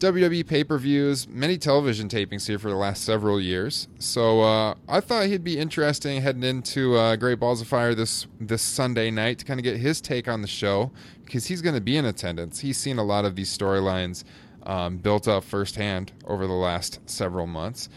[0.00, 3.86] WWE pay per views, many television tapings here for the last several years.
[4.00, 8.26] So uh, I thought he'd be interesting heading into uh, Great Balls of Fire this
[8.40, 10.90] this Sunday night to kind of get his take on the show
[11.24, 12.58] because he's going to be in attendance.
[12.58, 14.24] He's seen a lot of these storylines
[14.64, 17.88] um, built up firsthand over the last several months.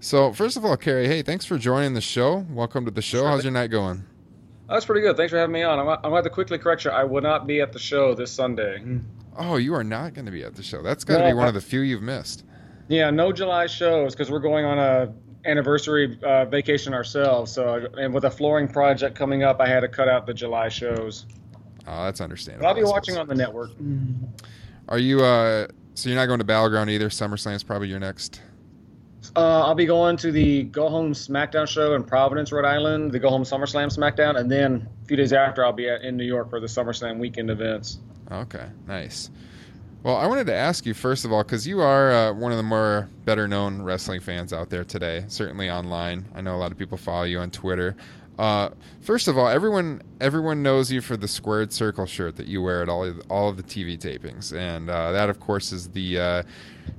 [0.00, 2.44] So first of all, Kerry, hey, thanks for joining the show.
[2.50, 3.26] Welcome to the show.
[3.26, 4.04] How's your night going?
[4.68, 5.16] That's pretty good.
[5.16, 5.78] Thanks for having me on.
[5.78, 6.90] I'm, I'm going to quickly correct you.
[6.90, 8.82] I will not be at the show this Sunday.
[9.36, 10.82] Oh, you are not going to be at the show.
[10.82, 12.44] That's got to No, be one I- of the few you've missed.
[12.88, 15.12] Yeah, no July shows because we're going on a
[15.46, 17.50] anniversary uh, vacation ourselves.
[17.52, 20.68] So, and with a flooring project coming up, I had to cut out the July
[20.68, 21.24] shows.
[21.86, 22.64] Oh, that's understandable.
[22.64, 23.70] But I'll be watching on the network.
[24.88, 25.22] Are you?
[25.24, 27.08] uh So you're not going to Battleground either.
[27.08, 28.40] SummerSlam's probably your next.
[29.36, 33.18] Uh, I'll be going to the Go Home SmackDown show in Providence, Rhode Island, the
[33.18, 36.24] Go Home SummerSlam SmackDown, and then a few days after I'll be at, in New
[36.24, 37.98] York for the SummerSlam weekend events.
[38.30, 39.30] Okay, nice.
[40.02, 42.58] Well, I wanted to ask you first of all because you are uh, one of
[42.58, 45.24] the more better known wrestling fans out there today.
[45.28, 46.26] Certainly online.
[46.34, 47.96] I know a lot of people follow you on Twitter.
[48.38, 48.70] Uh,
[49.00, 52.82] first of all, everyone everyone knows you for the squared circle shirt that you wear
[52.82, 56.18] at all of, all of the TV tapings, and uh, that of course is the
[56.18, 56.42] uh,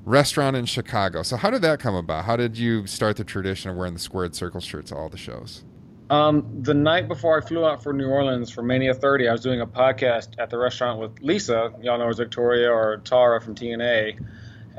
[0.05, 1.23] restaurant in Chicago.
[1.23, 2.25] So how did that come about?
[2.25, 5.17] How did you start the tradition of wearing the squared circle shirts at all the
[5.17, 5.63] shows?
[6.09, 9.41] Um, the night before I flew out for New Orleans for Mania 30, I was
[9.41, 13.41] doing a podcast at the restaurant with Lisa, y'all know her as Victoria or Tara
[13.41, 14.23] from TNA,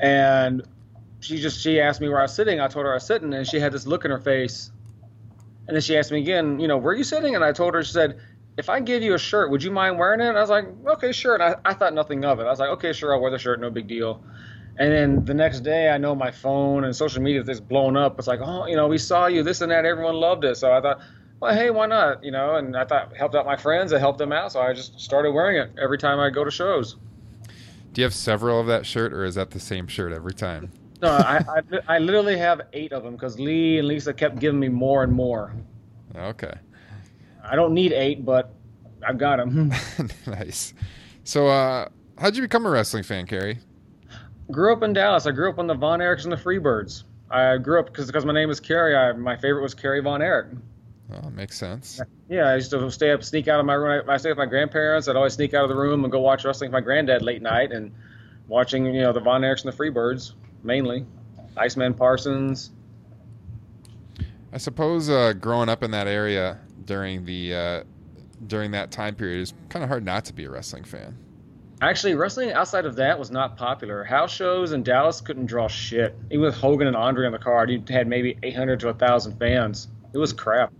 [0.01, 0.63] and
[1.21, 2.61] she just she asked me where I was sitting.
[2.61, 4.71] I told her I was sitting, and she had this look in her face.
[5.67, 7.35] And then she asked me again, you know, where are you sitting?
[7.35, 8.21] And I told her, she said,
[8.57, 10.29] if I give you a shirt, would you mind wearing it?
[10.29, 11.35] And I was like, okay, sure.
[11.35, 12.45] And I, I thought nothing of it.
[12.45, 14.25] I was like, okay, sure, I'll wear the shirt, no big deal.
[14.79, 18.19] And then the next day, I know my phone and social media is blown up.
[18.19, 19.85] It's like, oh, you know, we saw you, this and that.
[19.85, 20.57] Everyone loved it.
[20.57, 21.01] So I thought,
[21.41, 22.23] well, hey, why not?
[22.23, 23.93] You know, and I thought helped out my friends.
[23.93, 24.53] I helped them out.
[24.53, 26.97] So I just started wearing it every time I go to shows.
[27.93, 30.71] Do you have several of that shirt, or is that the same shirt every time?
[31.03, 34.59] No, I, I, I literally have eight of them because Lee and Lisa kept giving
[34.59, 35.53] me more and more.
[36.17, 36.55] Okay.
[37.45, 38.55] I don't need eight, but
[39.07, 39.73] I've got them.
[40.27, 40.75] nice.
[41.25, 41.89] So, uh,
[42.19, 43.59] how'd you become a wrestling fan, Kerry?
[44.51, 45.27] grew up in Dallas.
[45.27, 47.05] I grew up on the Von Erichs and the Freebirds.
[47.31, 48.97] I grew up because my name is Kerry.
[48.97, 50.57] I, my favorite was Kerry Von Erich.
[51.13, 52.01] Oh, makes sense.
[52.29, 54.09] Yeah, I used to stay up, sneak out of my room.
[54.09, 55.09] I stayed with my grandparents.
[55.09, 57.43] I'd always sneak out of the room and go watch wrestling with my granddad late
[57.43, 57.93] night and
[58.49, 60.33] watching, you know, the Von Erichs and the Freebirds
[60.63, 61.07] mainly.
[61.57, 62.71] Iceman Parsons.
[64.53, 67.85] I suppose uh, growing up in that area during the uh,
[68.47, 71.17] during that time period is kind of hard not to be a wrestling fan.
[71.83, 74.03] Actually, wrestling outside of that was not popular.
[74.03, 76.17] House shows in Dallas couldn't draw shit.
[76.31, 79.89] Even with Hogan and Andre on the card, you had maybe 800 to 1,000 fans.
[80.15, 80.73] It was crap.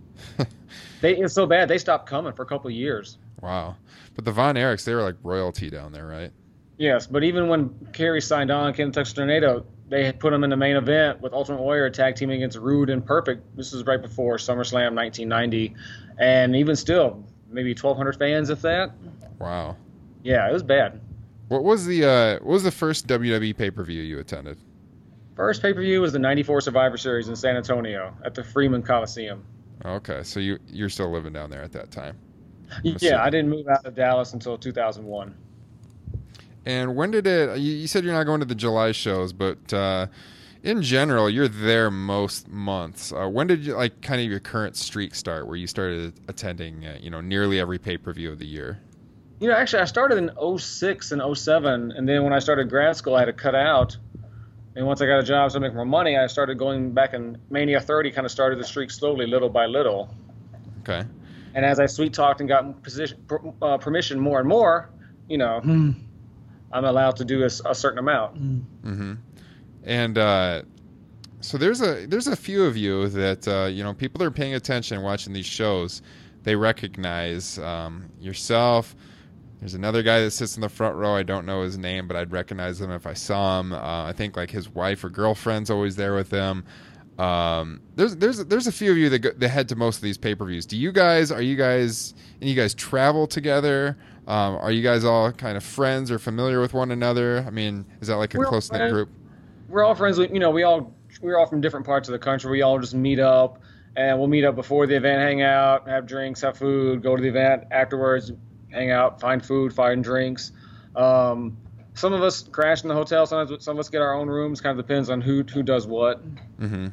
[1.01, 3.19] they it's so bad they stopped coming for a couple of years.
[3.41, 3.75] Wow.
[4.15, 6.31] But the Von Erichs, they were like royalty down there, right?
[6.77, 10.57] Yes, but even when Kerry signed on, Kentucky Tornado, they had put him in the
[10.57, 13.55] main event with Ultimate Warrior tag teaming against Rude and Perfect.
[13.55, 15.75] This was right before SummerSlam 1990,
[16.19, 18.91] and even still, maybe 1,200 fans, if that.
[19.39, 19.75] Wow.
[20.23, 21.01] Yeah, it was bad.
[21.47, 24.57] What was the uh, what was the first WWE pay per view you attended?
[25.35, 28.83] First pay per view was the '94 Survivor Series in San Antonio at the Freeman
[28.83, 29.45] Coliseum.
[29.85, 32.17] Okay, so you you're still living down there at that time.
[32.83, 35.33] Yeah, I didn't move out of Dallas until 2001.
[36.67, 37.59] And when did it?
[37.59, 40.07] You, you said you're not going to the July shows, but uh,
[40.63, 43.13] in general, you're there most months.
[43.13, 46.85] Uh, when did you like kind of your current streak start, where you started attending,
[46.85, 48.79] uh, you know, nearly every pay per view of the year?
[49.39, 52.97] You know, actually, I started in 06 and 07, and then when I started grad
[52.97, 53.95] school, I had to cut out.
[54.75, 57.13] And once I got a job, so I make more money, I started going back
[57.13, 60.13] in Mania 30, kind of started the streak slowly, little by little.
[60.81, 61.07] Okay.
[61.55, 64.89] And as I sweet talked and got position, per, uh, permission more and more,
[65.29, 65.61] you know,
[66.71, 68.35] I'm allowed to do a, a certain amount.
[68.35, 69.13] Mm-hmm.
[69.83, 70.63] And uh,
[71.41, 74.31] so there's a there's a few of you that uh, you know people that are
[74.31, 76.01] paying attention watching these shows.
[76.43, 78.95] They recognize um, yourself.
[79.59, 81.15] There's another guy that sits in the front row.
[81.15, 83.73] I don't know his name, but I'd recognize him if I saw him.
[83.73, 86.63] Uh, I think like his wife or girlfriend's always there with him.
[87.17, 90.03] Um, there's there's there's a few of you that, go, that head to most of
[90.03, 90.65] these pay per views.
[90.65, 93.97] Do you guys are you guys and you guys travel together?
[94.27, 97.45] Um, are you guys all kind of friends or familiar with one another?
[97.47, 99.09] I mean, is that like a close knit group?
[99.69, 100.17] We're all friends.
[100.17, 102.51] You know, we all we're all from different parts of the country.
[102.51, 103.61] We all just meet up,
[103.95, 107.21] and we'll meet up before the event, hang out, have drinks, have food, go to
[107.21, 108.33] the event afterwards,
[108.69, 110.51] hang out, find food, find drinks.
[110.95, 111.57] Um,
[111.93, 113.25] some of us crash in the hotel.
[113.25, 114.59] Sometimes some of us get our own rooms.
[114.59, 116.21] Kind of depends on who who does what.
[116.59, 116.87] Mm-hmm.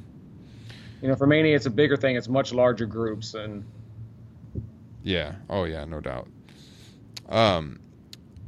[1.03, 2.15] You know, for Mania, it's a bigger thing.
[2.15, 3.65] It's much larger groups, and
[5.03, 5.35] Yeah.
[5.51, 6.29] Oh yeah, no doubt.
[7.29, 7.81] Um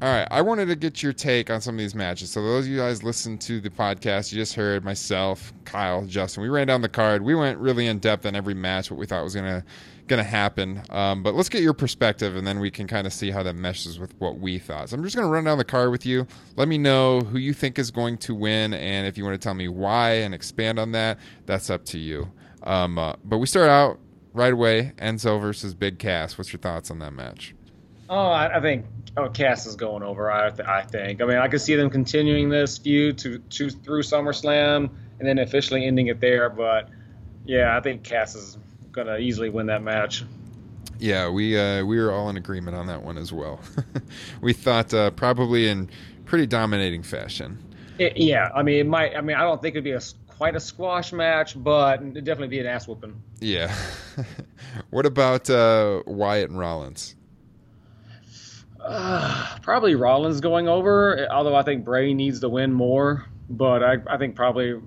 [0.03, 2.31] all right, I wanted to get your take on some of these matches.
[2.31, 6.43] So those of you guys listen to the podcast, you just heard myself, Kyle, Justin.
[6.43, 7.23] We ran down the card.
[7.23, 9.65] We went really in depth on every match, what we thought was gonna
[10.07, 10.83] gonna happen.
[10.91, 13.55] Um, but let's get your perspective, and then we can kind of see how that
[13.57, 14.91] meshes with what we thought.
[14.91, 16.27] So I'm just gonna run down the card with you.
[16.57, 19.43] Let me know who you think is going to win, and if you want to
[19.43, 22.31] tell me why and expand on that, that's up to you.
[22.65, 23.99] Um, uh, but we start out
[24.35, 24.93] right away.
[24.99, 26.37] Enzo versus Big Cass.
[26.37, 27.55] What's your thoughts on that match?
[28.09, 28.87] Oh, I, I think
[29.17, 30.31] oh, Cass is going over.
[30.31, 31.21] I th- I think.
[31.23, 35.39] I mean, I could see them continuing this feud to, to through SummerSlam and then
[35.39, 36.51] officially ending it there.
[36.51, 36.89] But
[37.45, 38.59] yeah, I think Cass is
[38.93, 40.25] gonna easily win that match.
[40.99, 43.61] Yeah, we uh, we were all in agreement on that one as well.
[44.41, 45.91] we thought uh, probably in
[46.25, 47.63] pretty dominating fashion.
[47.99, 49.17] It- yeah, I mean, it might.
[49.17, 50.01] I mean, I don't think it'd be a
[50.37, 53.21] quite a squash match, but it'd definitely be an ass whooping.
[53.41, 53.75] Yeah.
[54.91, 57.17] what about uh, Wyatt and Rollins?
[59.63, 63.27] Probably Rollins going over, although I think Bray needs to win more.
[63.49, 64.81] But I, I think probably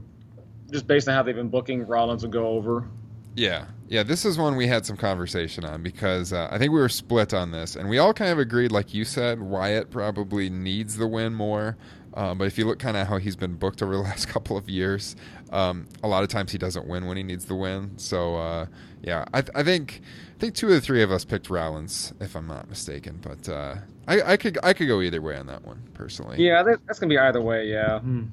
[0.72, 2.88] just based on how they've been booking, Rollins will go over.
[3.36, 4.04] Yeah, yeah.
[4.04, 7.34] This is one we had some conversation on because uh, I think we were split
[7.34, 11.08] on this, and we all kind of agreed, like you said, Wyatt probably needs the
[11.08, 11.78] win more.
[12.14, 14.58] Um, but if you look kind of how he's been booked over the last couple
[14.58, 15.16] of years,
[15.52, 17.98] um, a lot of times he doesn't win when he needs the win.
[17.98, 18.66] So uh,
[19.02, 20.02] yeah, I, I think
[20.36, 23.20] I think two of the three of us picked Rollins, if I'm not mistaken.
[23.22, 23.76] But uh,
[24.08, 26.38] I, I could I could go either way on that one personally.
[26.44, 27.68] Yeah, that, that's gonna be either way.
[27.68, 28.00] Yeah.
[28.00, 28.24] Hmm.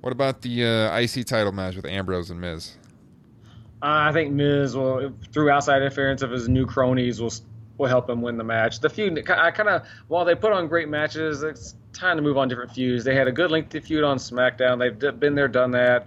[0.00, 2.76] What about the uh, IC title match with Ambrose and Miz?
[3.82, 7.32] Uh, I think Miz will, through outside interference of his new cronies, will
[7.78, 8.80] will help him win the match.
[8.80, 12.38] The feud, I kind of, while they put on great matches, it's time to move
[12.38, 13.04] on different feuds.
[13.04, 14.78] They had a good lengthy feud on SmackDown.
[14.78, 16.06] They've been there, done that.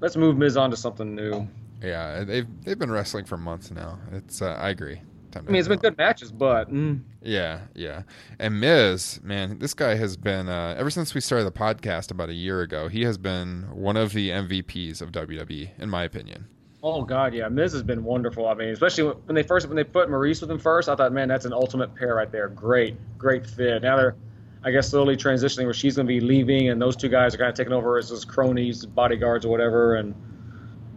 [0.00, 1.48] Let's move Miz on to something new.
[1.82, 3.98] Yeah, they've they've been wrestling for months now.
[4.12, 5.00] It's uh, I agree.
[5.34, 8.02] I mean, it's been good matches, but mm, Yeah, yeah.
[8.38, 12.30] And Miz, man, this guy has been uh, ever since we started the podcast about
[12.30, 12.88] a year ago.
[12.88, 16.48] He has been one of the MVPs of WWE, in my opinion.
[16.88, 18.46] Oh god, yeah, Miz has been wonderful.
[18.46, 21.12] I mean, especially when they first when they put Maryse with him first, I thought,
[21.12, 22.48] man, that's an ultimate pair right there.
[22.48, 23.82] Great, great fit.
[23.82, 24.14] Now they're,
[24.62, 27.38] I guess, slowly transitioning where she's going to be leaving, and those two guys are
[27.38, 29.96] kind of taking over as his cronies, bodyguards, or whatever.
[29.96, 30.14] And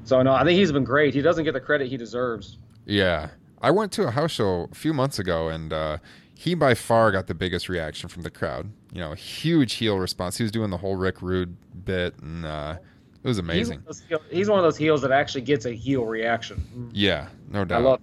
[0.04, 1.16] so, no, I think he's been great.
[1.16, 2.60] He doesn't get the credit he deserves.
[2.86, 3.30] Yeah,
[3.60, 5.98] I went to a house show a few months ago, and uh,
[6.36, 8.72] he by far got the biggest reaction from the crowd.
[8.94, 10.38] You know, huge heel response.
[10.38, 12.78] He was doing the whole Rick Rude bit, and uh,
[13.24, 13.78] it was He's one, amazing.
[13.80, 16.90] of those heel, he's one of those heels that actually gets a heel reaction.
[16.94, 17.82] Yeah, no doubt.
[17.82, 18.00] I love.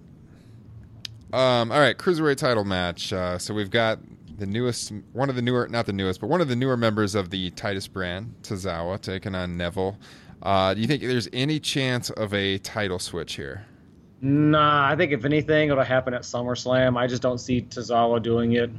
[1.32, 3.12] Um, all right, cruiserweight title match.
[3.12, 3.98] Uh, so we've got
[4.38, 7.14] the newest, one of the newer, not the newest, but one of the newer members
[7.14, 9.98] of the Titus brand, Tozawa, taking on Neville.
[10.42, 13.64] Uh, do you think there's any chance of a title switch here?
[14.20, 16.96] Nah, I think if anything, it'll happen at SummerSlam.
[16.96, 18.70] I just don't see Tozawa doing it.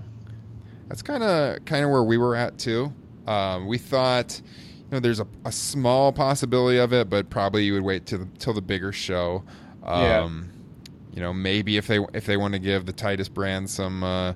[0.88, 2.94] That's kind of kind of where we were at too.
[3.28, 4.40] Um, we thought,
[4.92, 8.28] know, there's a, a small possibility of it, but probably you would wait till the,
[8.40, 9.44] till the bigger show.
[9.84, 10.54] Um, Yeah.
[11.16, 14.34] You know, maybe if they if they want to give the Titus brand some uh,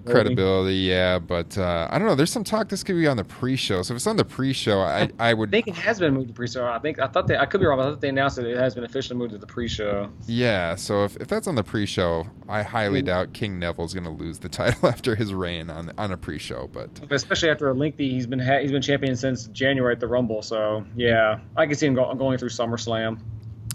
[0.00, 0.34] Credibility.
[0.34, 1.18] credibility, yeah.
[1.18, 2.14] But uh, I don't know.
[2.14, 3.82] There's some talk this could be on the pre-show.
[3.82, 6.28] So if it's on the pre-show, I I I would think it has been moved
[6.28, 6.66] to pre-show.
[6.66, 7.36] I think I thought they.
[7.36, 7.78] I could be wrong.
[7.78, 10.10] But I thought they announced that it has been officially moved to the pre-show.
[10.26, 10.74] yeah.
[10.74, 13.06] So if, if that's on the pre-show, I highly Mm.
[13.06, 16.68] doubt King Neville's going to lose the title after his reign on on a pre-show.
[16.72, 20.00] But But especially after a lengthy, he's been ha- he's been champion since January at
[20.00, 20.42] the Rumble.
[20.42, 23.18] So yeah, I can see him go- going through SummerSlam.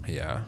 [0.06, 0.40] Yeah.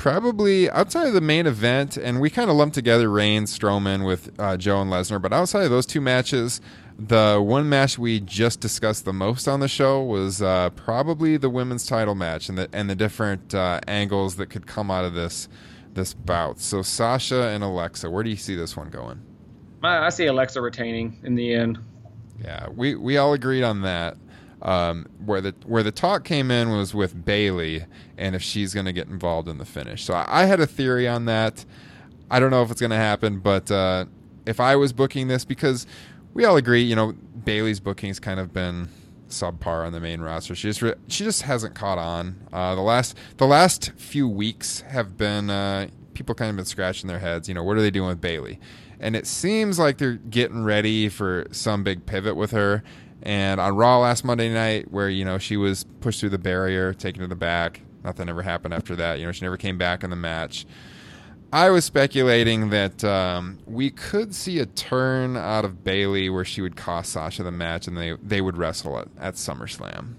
[0.00, 4.32] Probably outside of the main event, and we kind of lumped together Reigns, Strowman with
[4.40, 6.62] uh, Joe and Lesnar, but outside of those two matches,
[6.98, 11.50] the one match we just discussed the most on the show was uh, probably the
[11.50, 15.12] women's title match and the and the different uh, angles that could come out of
[15.12, 15.50] this
[15.92, 16.60] this bout.
[16.60, 19.20] So Sasha and Alexa, where do you see this one going?
[19.82, 21.78] I, I see Alexa retaining in the end.
[22.42, 24.16] Yeah, we we all agreed on that.
[24.62, 27.86] Um, where the where the talk came in was with Bayley
[28.18, 30.04] and if she's going to get involved in the finish.
[30.04, 31.64] So I, I had a theory on that.
[32.30, 34.04] I don't know if it's going to happen, but uh,
[34.44, 35.86] if I was booking this, because
[36.34, 37.12] we all agree, you know,
[37.44, 38.88] Bayley's booking's kind of been
[39.28, 40.54] subpar on the main roster.
[40.54, 42.36] She just re- she just hasn't caught on.
[42.52, 47.08] Uh, the last the last few weeks have been uh, people kind of been scratching
[47.08, 47.48] their heads.
[47.48, 48.60] You know, what are they doing with Bayley?
[48.98, 52.82] And it seems like they're getting ready for some big pivot with her.
[53.22, 56.94] And on Raw last Monday night, where you know she was pushed through the barrier,
[56.94, 59.18] taken to the back, nothing ever happened after that.
[59.18, 60.66] You know, she never came back in the match.
[61.52, 66.62] I was speculating that um, we could see a turn out of Bayley where she
[66.62, 70.14] would cost Sasha the match, and they they would wrestle it at SummerSlam.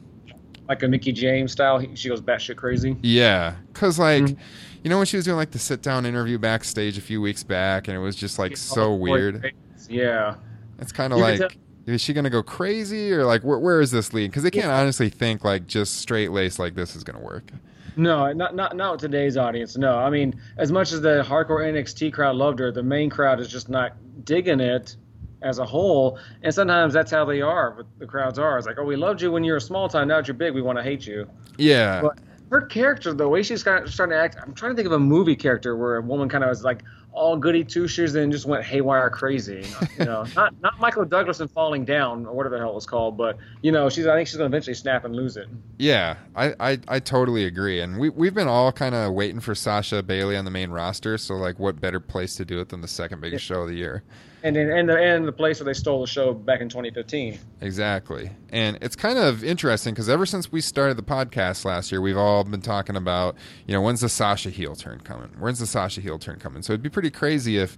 [0.70, 2.96] Like a Mickie James style, she goes batshit crazy.
[3.02, 4.38] Yeah, because like, Mhm.
[4.84, 7.44] you know when she was doing like the sit down interview backstage a few weeks
[7.44, 9.54] back, and it was just like so weird.
[9.90, 10.36] Yeah.
[10.80, 11.58] It's kind of like,
[11.94, 14.32] is she gonna go crazy or like where where is this lead?
[14.32, 17.52] Because they can't honestly think like just straight lace like this is gonna work.
[17.96, 19.78] No, not not not with today's audience.
[19.78, 23.40] No, I mean, as much as the hardcore NXT crowd loved her, the main crowd
[23.40, 24.96] is just not digging it
[25.42, 26.20] as a whole.
[26.44, 27.72] And sometimes that's how they are.
[27.72, 28.58] But the crowds are.
[28.58, 30.08] It's like, oh, we loved you when you were a small time.
[30.08, 31.28] Now that you're big, we want to hate you.
[31.58, 32.20] Yeah, But
[32.52, 34.92] her character, the way she's kind of starting to act, I'm trying to think of
[34.94, 36.84] a movie character where a woman kind of is like
[37.14, 39.66] all goody two shoes and just went haywire crazy.
[40.00, 42.86] You know, not not Michael Douglas and falling down or whatever the hell it was
[42.86, 45.48] called, but you know, she's I think she's gonna eventually snap and lose it.
[45.78, 47.82] Yeah, I, I, I totally agree.
[47.82, 51.18] And we, we've been all kind of waiting for Sasha Bayley on the main roster.
[51.18, 53.76] So, like, what better place to do it than the second biggest show of the
[53.76, 54.04] year?
[54.44, 57.38] And and and the, and the place where they stole the show back in 2015.
[57.62, 58.32] Exactly.
[58.50, 62.18] And it's kind of interesting because ever since we started the podcast last year, we've
[62.18, 63.36] all been talking about,
[63.68, 65.30] you know, when's the Sasha heel turn coming?
[65.40, 66.64] When's the Sasha heel turn coming?
[66.64, 67.78] So it'd be pretty crazy if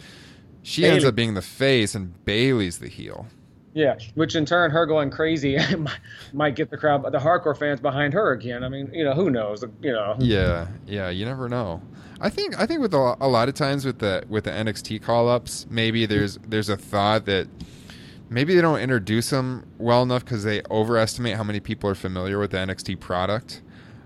[0.61, 3.28] she ends up being the face and Bayley's the heel.
[3.74, 5.57] Yeah, which in turn, her going crazy
[6.34, 8.63] might- get the crowd, the hardcore fans behind her again.
[8.63, 9.63] I mean, you know, who knows?
[9.82, 11.82] You know, Yeah, yeah, you never know.
[12.21, 15.01] I think I think with a, a lot of times with the with the NXT
[15.01, 17.47] call ups, maybe there's there's a thought that
[18.30, 22.39] maybe they don't introduce them well enough because they overestimate how many people are familiar
[22.39, 23.61] with the NXT product.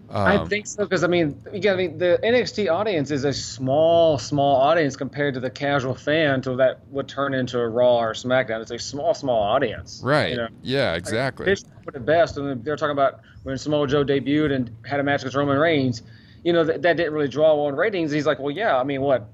[0.10, 3.34] I Um, think so because I mean, again, I mean, the NXT audience is a
[3.34, 7.98] small, small audience compared to the casual fan to that would turn into a Raw
[8.00, 8.62] or SmackDown.
[8.62, 10.02] It's a small, small audience.
[10.04, 10.32] right.
[10.32, 10.48] You know?
[10.62, 11.54] Yeah, exactly.
[11.84, 15.24] Put it best, and they're talking about when Samoa Joe debuted and had a match
[15.24, 16.04] with Roman Reigns.
[16.44, 18.12] You know that, that didn't really draw well ratings.
[18.12, 19.28] He's like, well, yeah, I mean, what,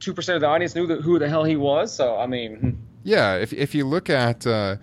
[0.00, 1.94] two percent of the audience knew that, who the hell he was.
[1.94, 4.76] So I mean, Yeah, if if you look at uh,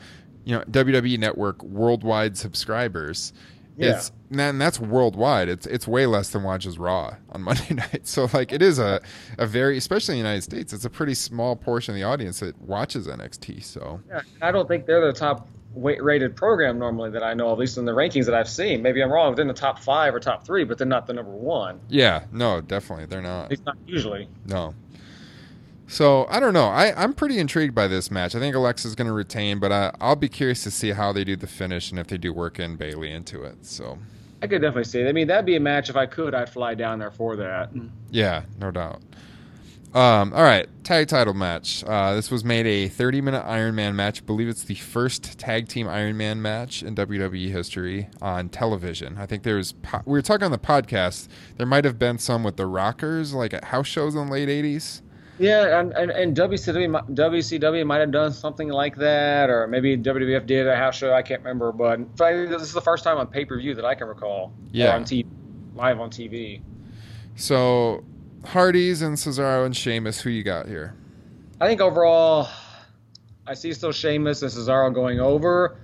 [0.45, 3.33] you know WWE Network worldwide subscribers,
[3.77, 3.95] Yeah.
[3.97, 5.49] it's and that's worldwide.
[5.49, 8.07] It's it's way less than watches Raw on Monday night.
[8.07, 9.01] So like it is a
[9.37, 12.39] a very especially in the United States, it's a pretty small portion of the audience
[12.39, 13.63] that watches NXT.
[13.63, 17.51] So yeah, I don't think they're the top weight rated program normally that I know,
[17.51, 18.81] at least in the rankings that I've seen.
[18.81, 19.35] Maybe I'm wrong.
[19.35, 21.79] They're in the top five or top three, but they're not the number one.
[21.87, 23.51] yeah, no, definitely they're not.
[23.51, 24.27] least not usually.
[24.45, 24.73] No.
[25.87, 26.67] So I don't know.
[26.67, 28.35] I, I'm pretty intrigued by this match.
[28.35, 31.23] I think Alexa's going to retain, but I, I'll be curious to see how they
[31.23, 33.65] do the finish and if they do work in Bayley into it.
[33.65, 33.97] So
[34.41, 35.07] I could definitely see it.
[35.07, 36.35] I mean, that'd be a match if I could.
[36.35, 37.71] I'd fly down there for that.
[38.11, 39.01] Yeah, no doubt.
[39.93, 41.83] Um, all right, tag title match.
[41.87, 44.21] Uh, this was made a 30 minute Iron Man match.
[44.21, 49.17] I believe it's the first tag team Iron Man match in WWE history on television.
[49.17, 52.43] I think there's, po- we were talking on the podcast, there might have been some
[52.43, 55.01] with the Rockers, like at house shows in the late 80s.
[55.39, 60.45] Yeah, and, and, and WCW, WCW might have done something like that, or maybe WWF
[60.47, 61.13] did a house show.
[61.13, 63.93] I can't remember, but this is the first time on pay per view that I
[63.93, 64.51] can recall.
[64.71, 64.95] Yeah.
[64.95, 65.25] On TV,
[65.75, 66.61] live on TV.
[67.35, 68.03] So,
[68.45, 70.95] Hardys and Cesaro and Sheamus, who you got here?
[71.61, 72.49] I think overall,
[73.45, 75.77] I see still Sheamus and Cesaro going over,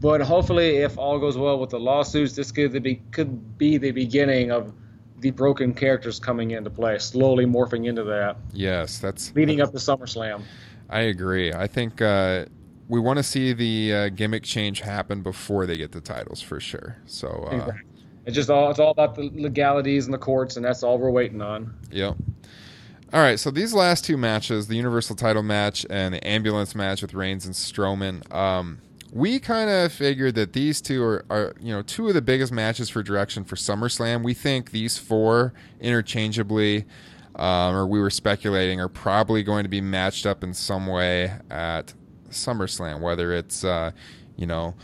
[0.00, 3.90] but hopefully, if all goes well with the lawsuits, this could be could be the
[3.90, 4.72] beginning of
[5.20, 9.78] the broken characters coming into play, slowly morphing into that, Yes, that's leading up to
[9.78, 10.42] SummerSlam.
[10.88, 11.52] I agree.
[11.52, 12.46] I think uh,
[12.88, 16.58] we want to see the uh, gimmick change happen before they get the titles for
[16.58, 16.96] sure.
[17.06, 17.82] So, uh, Exactly.
[18.26, 21.10] It's just all it's all about the legalities and the courts, and that's all we're
[21.10, 21.74] waiting on.
[21.90, 22.16] Yep.
[23.12, 27.02] All right, so these last two matches, the Universal title match and the ambulance match
[27.02, 28.78] with Reigns and Strowman, um,
[29.12, 32.52] we kind of figured that these two are, are, you know, two of the biggest
[32.52, 34.22] matches for direction for SummerSlam.
[34.22, 36.84] We think these four interchangeably,
[37.34, 41.32] um, or we were speculating, are probably going to be matched up in some way
[41.50, 41.92] at
[42.30, 43.90] SummerSlam, whether it's, uh,
[44.36, 44.74] you know,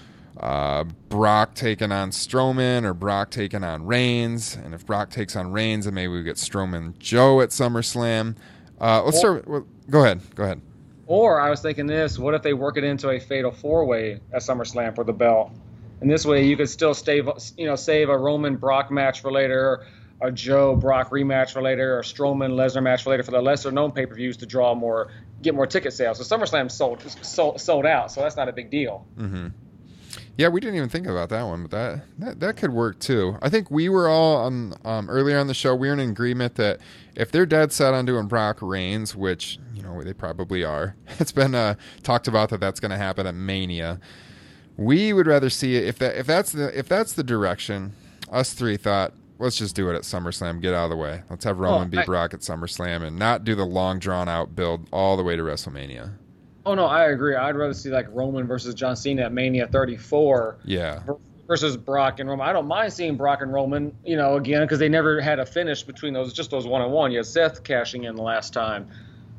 [0.41, 4.57] uh, Brock taking on Strowman or Brock taking on Reigns.
[4.57, 8.37] And if Brock takes on Reigns, then maybe we get Strowman Joe at SummerSlam.
[8.81, 9.47] Uh, let's start.
[9.49, 10.21] Well, go ahead.
[10.35, 10.61] Go ahead.
[11.07, 14.43] Or I was thinking this: what if they work it into a fatal four-way at
[14.43, 15.53] SummerSlam for the belt?
[16.01, 19.33] And this way, you could still save, you know, save a Roman Brock match for
[19.33, 19.87] later,
[20.21, 23.93] a Joe Brock rematch for later, or Strowman Lesnar match for later for the lesser-known
[23.93, 25.11] pay-per-views to draw more,
[25.43, 26.19] get more ticket sales.
[26.19, 29.07] So SummerSlam sold sold, sold out, so that's not a big deal.
[29.17, 29.49] Mm-hmm.
[30.39, 33.39] Yeah, we didn't even think about that one, but that that, that could work too.
[33.41, 35.75] I think we were all on um, earlier on the show.
[35.75, 36.81] We were in agreement that
[37.15, 41.33] if they're dead set on doing Brock Reigns, which you know they probably are, it's
[41.33, 43.99] been uh, talked about that that's going to happen at Mania.
[44.77, 47.93] We would rather see it if that if that's the if that's the direction.
[48.31, 50.61] Us three thought let's just do it at SummerSlam.
[50.61, 51.23] Get out of the way.
[51.31, 54.55] Let's have Roman beat I- Brock at SummerSlam and not do the long drawn out
[54.55, 56.13] build all the way to WrestleMania.
[56.67, 57.37] Oh no, I agree.
[57.37, 61.01] I'd rather see like Roman versus John Cena at Mania 34 Yeah.
[61.47, 62.45] versus Brock and Roman.
[62.47, 65.47] I don't mind seeing Brock and Roman, you know, again because they never had a
[65.47, 67.13] finish between those, just those one on one.
[67.13, 68.89] You had Seth cashing in the last time,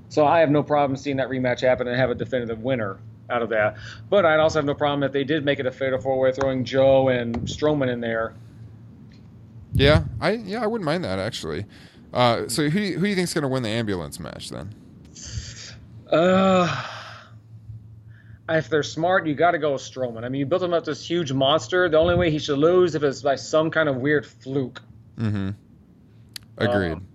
[0.07, 2.97] so I have no problem seeing that rematch happen and have a definitive winner
[3.29, 3.75] out of that.
[4.09, 6.31] But I'd also have no problem if they did make it a fatal four way,
[6.31, 8.33] throwing Joe and Strowman in there.
[9.73, 11.65] Yeah, I yeah, I wouldn't mind that actually.
[12.13, 14.49] Uh, so who do you, who do you think's going to win the ambulance match
[14.49, 14.73] then?
[16.09, 16.83] Uh,
[18.49, 20.23] if they're smart, you got to go with Strowman.
[20.23, 21.89] I mean, you built him up this huge monster.
[21.89, 24.81] The only way he should lose if it's by some kind of weird fluke.
[25.17, 25.49] Mm-hmm.
[26.57, 26.93] Agreed.
[26.93, 27.07] Um,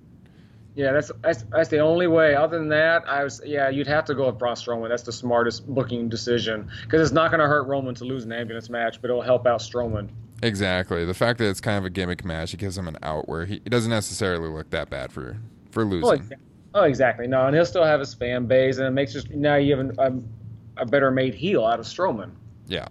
[0.74, 2.34] Yeah, that's that's that's the only way.
[2.34, 4.88] Other than that, I was yeah, you'd have to go with Braun Strowman.
[4.88, 8.32] That's the smartest booking decision because it's not going to hurt Roman to lose an
[8.32, 10.08] ambulance match, but it'll help out Strowman.
[10.42, 11.04] Exactly.
[11.04, 13.44] The fact that it's kind of a gimmick match, it gives him an out where
[13.44, 15.36] he, he doesn't necessarily look that bad for
[15.70, 16.08] for losing.
[16.08, 16.46] Oh, exactly.
[16.74, 17.26] Oh, exactly.
[17.26, 19.98] No, and he'll still have his fan base, and it makes just now you have
[19.98, 20.28] an,
[20.82, 22.30] a, a better made heel out of Strowman.
[22.66, 22.88] Yeah.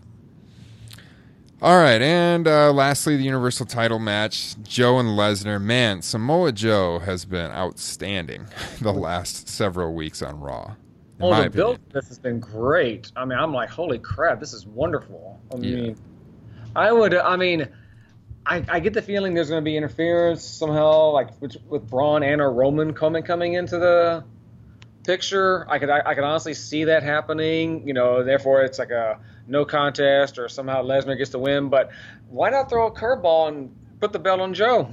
[1.62, 5.62] All right, and uh, lastly, the Universal Title match: Joe and Lesnar.
[5.62, 8.48] Man, Samoa Joe has been outstanding
[8.82, 10.76] the last several weeks on Raw.
[11.20, 11.90] in Oh, the build opinion.
[11.90, 13.12] to this has been great.
[13.16, 15.40] I mean, I'm like, holy crap, this is wonderful.
[15.54, 15.76] I Yeah.
[15.76, 15.96] mean,
[16.76, 17.14] I would.
[17.14, 17.68] I mean,
[18.48, 22.24] I, I get the feeling there's going to be interference somehow, like with, with Braun
[22.24, 24.24] and or Roman coming coming into the
[25.04, 25.66] picture.
[25.70, 27.88] I could I, I could honestly see that happening.
[27.88, 31.70] You know, therefore it's like a no contest or somehow Lesnar gets the win.
[31.70, 31.90] But
[32.30, 34.90] why not throw a curveball and put the belt on Joe?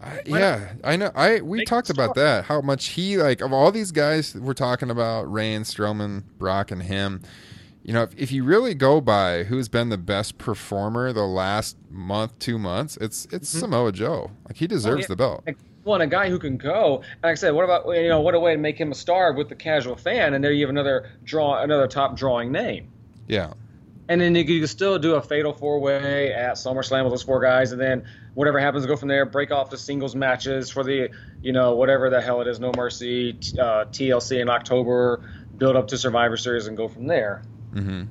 [0.00, 1.10] I, yeah, I know.
[1.14, 2.44] I we Make talked about that.
[2.44, 6.82] How much he like of all these guys we're talking about, Reigns, Strowman, Brock, and
[6.82, 7.22] him.
[7.82, 11.76] You know, if, if you really go by who's been the best performer the last
[11.88, 14.32] month, two months, it's it's Samoa Joe.
[14.46, 15.20] Like he deserves Mm-hmm.
[15.22, 15.40] Oh, yeah.
[15.44, 15.65] the belt.
[15.86, 16.96] Well, and a guy who can go.
[16.96, 18.94] And like I said, what about you know what a way to make him a
[18.94, 22.90] star with the casual fan, and there you have another draw, another top drawing name.
[23.28, 23.52] Yeah,
[24.08, 27.40] And then you can still do a fatal four way at SummerSlam with those four
[27.40, 28.04] guys, and then
[28.34, 29.24] whatever happens, go from there.
[29.26, 31.10] Break off the singles matches for the,
[31.40, 35.22] you know, whatever the hell it is, No Mercy, uh, TLC in October.
[35.56, 37.42] Build up to Survivor Series and go from there.
[37.72, 38.02] hmm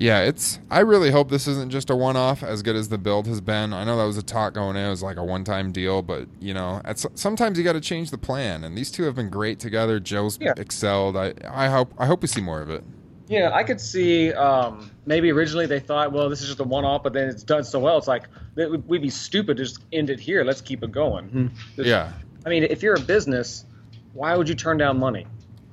[0.00, 0.60] Yeah, it's.
[0.70, 2.44] I really hope this isn't just a one-off.
[2.44, 4.86] As good as the build has been, I know that was a talk going in.
[4.86, 8.12] It was like a one-time deal, but you know, at, sometimes you got to change
[8.12, 8.62] the plan.
[8.62, 9.98] And these two have been great together.
[9.98, 10.52] Joe's Yeah.
[10.56, 11.16] excelled.
[11.16, 11.92] I, I hope.
[11.98, 12.84] I hope we see more of it.
[13.26, 16.84] Yeah, I could see um, maybe originally they thought, well, this is just a one
[16.84, 17.98] off, but then it's done so well.
[17.98, 20.44] It's like we'd be stupid to just end it here.
[20.44, 21.50] Let's keep it going.
[21.76, 22.12] Yeah,
[22.46, 23.66] I mean, if you're a business,
[24.14, 25.26] why would you turn down money?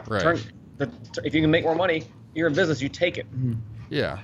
[0.08, 0.22] right.
[0.22, 0.40] Turn,
[0.78, 0.92] the,
[1.24, 2.04] if you can make more money,
[2.34, 2.82] you're in business.
[2.82, 3.26] You take it.
[3.90, 4.20] Yeah.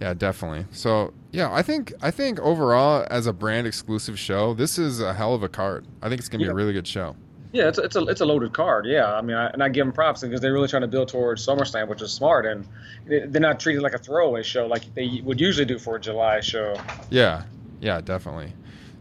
[0.00, 0.66] Yeah, definitely.
[0.72, 5.12] So, yeah, I think I think overall as a brand exclusive show, this is a
[5.14, 5.86] hell of a card.
[6.02, 6.52] I think it's going to be Yeah.
[6.52, 7.16] a really good show.
[7.52, 8.86] Yeah, it's a, it's a it's a loaded card.
[8.86, 11.08] Yeah, I mean, I, and I give them props because they're really trying to build
[11.08, 12.64] towards SummerSlam, which is smart, and
[13.06, 16.00] they- they're not treated like a throwaway show like they would usually do for a
[16.00, 16.76] July show.
[17.10, 17.42] Yeah.
[17.80, 18.52] Yeah, definitely.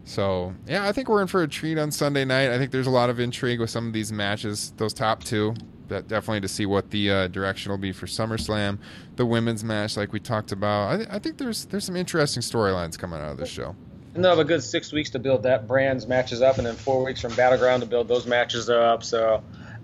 [0.05, 2.49] So, yeah, I think we're in for a treat on Sunday night.
[2.49, 5.53] I think there's a lot of intrigue with some of these matches, those top two.
[5.89, 8.77] That definitely to see what the uh, direction will be for SummerSlam,
[9.15, 10.91] the women's match, like we talked about.
[10.93, 13.75] I, th- I think there's there's some interesting storylines coming out of this show.
[14.15, 16.75] And they'll have a good six weeks to build that brand's matches up, and then
[16.75, 19.03] four weeks from Battleground to build those matches up.
[19.03, 19.43] So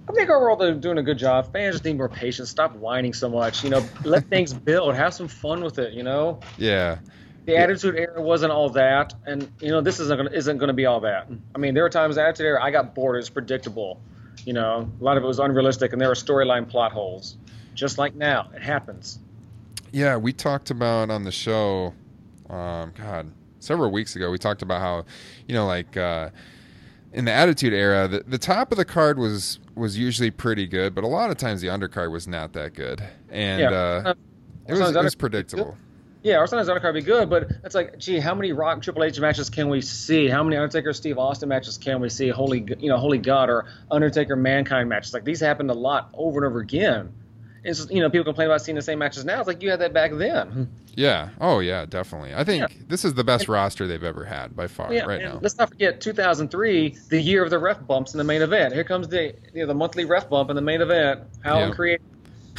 [0.09, 1.51] I think overall they're doing a good job.
[1.53, 2.49] Fans just need more patience.
[2.49, 3.63] Stop whining so much.
[3.63, 4.95] You know, let things build.
[4.95, 5.93] Have some fun with it.
[5.93, 6.97] You know, Yeah.
[7.45, 10.73] the Attitude Era wasn't all that, and you know this isn't gonna, isn't going to
[10.73, 11.27] be all that.
[11.53, 13.17] I mean, there were times Attitude Era I got bored.
[13.19, 14.01] It's predictable.
[14.45, 17.37] You know, a lot of it was unrealistic, and there were storyline plot holes.
[17.73, 19.19] Just like now, it happens.
[19.91, 21.93] Yeah, we talked about on the show,
[22.49, 24.29] um, God, several weeks ago.
[24.31, 25.05] We talked about how,
[25.47, 26.29] you know, like uh,
[27.13, 30.95] in the Attitude Era, the, the top of the card was was usually pretty good,
[30.95, 33.69] but a lot of times the undercard was not that good, and Yeah.
[33.71, 34.13] uh,
[34.67, 35.75] it was it was predictable.
[36.25, 39.19] Yeah, or sometimes would be good, but it's like, gee, how many Rock Triple H
[39.19, 40.27] matches can we see?
[40.27, 42.29] How many Undertaker Steve Austin matches can we see?
[42.29, 45.13] Holy, you know, Holy God, or Undertaker Mankind matches.
[45.13, 47.13] Like these happened a lot over and over again.
[47.63, 49.37] It's just, you know, people complain about seeing the same matches now.
[49.37, 50.67] It's like you had that back then.
[50.95, 51.29] Yeah.
[51.39, 52.33] Oh yeah, definitely.
[52.33, 52.75] I think Yeah.
[52.87, 55.37] this is the best roster they've ever had by far Yeah, right now.
[55.43, 58.73] let's not forget 2003, the year of the ref bumps in the main event.
[58.73, 61.21] Here comes the you know, the monthly ref bump in the main event.
[61.43, 61.71] How Yeah.
[61.71, 62.05] creative.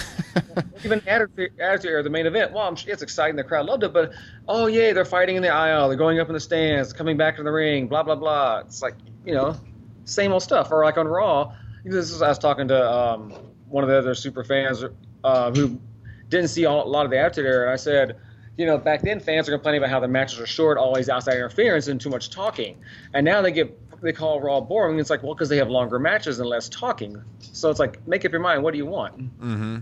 [0.84, 2.52] Even attitude, era, the main event.
[2.52, 3.36] Well, it's exciting.
[3.36, 4.12] The crowd loved it, but
[4.48, 5.88] oh yay, they're fighting in the aisle.
[5.88, 7.88] They're going up in the stands, coming back to the ring.
[7.88, 8.60] Blah blah blah.
[8.60, 8.94] It's like
[9.24, 9.56] you know,
[10.04, 10.70] same old stuff.
[10.70, 11.54] Or like on Raw,
[11.84, 13.32] this is I was talking to um,
[13.68, 14.84] one of the other super fans
[15.24, 15.80] uh, who
[16.28, 18.16] didn't see all, a lot of the attitude era, and I said.
[18.58, 21.34] You know, back then fans are complaining about how the matches are short, always outside
[21.34, 22.78] interference, and too much talking.
[23.12, 24.98] And now they get they call Raw boring.
[24.98, 27.22] It's like, well, because they have longer matches and less talking.
[27.40, 28.62] So it's like, make up your mind.
[28.62, 29.18] What do you want?
[29.40, 29.78] Mm-hmm.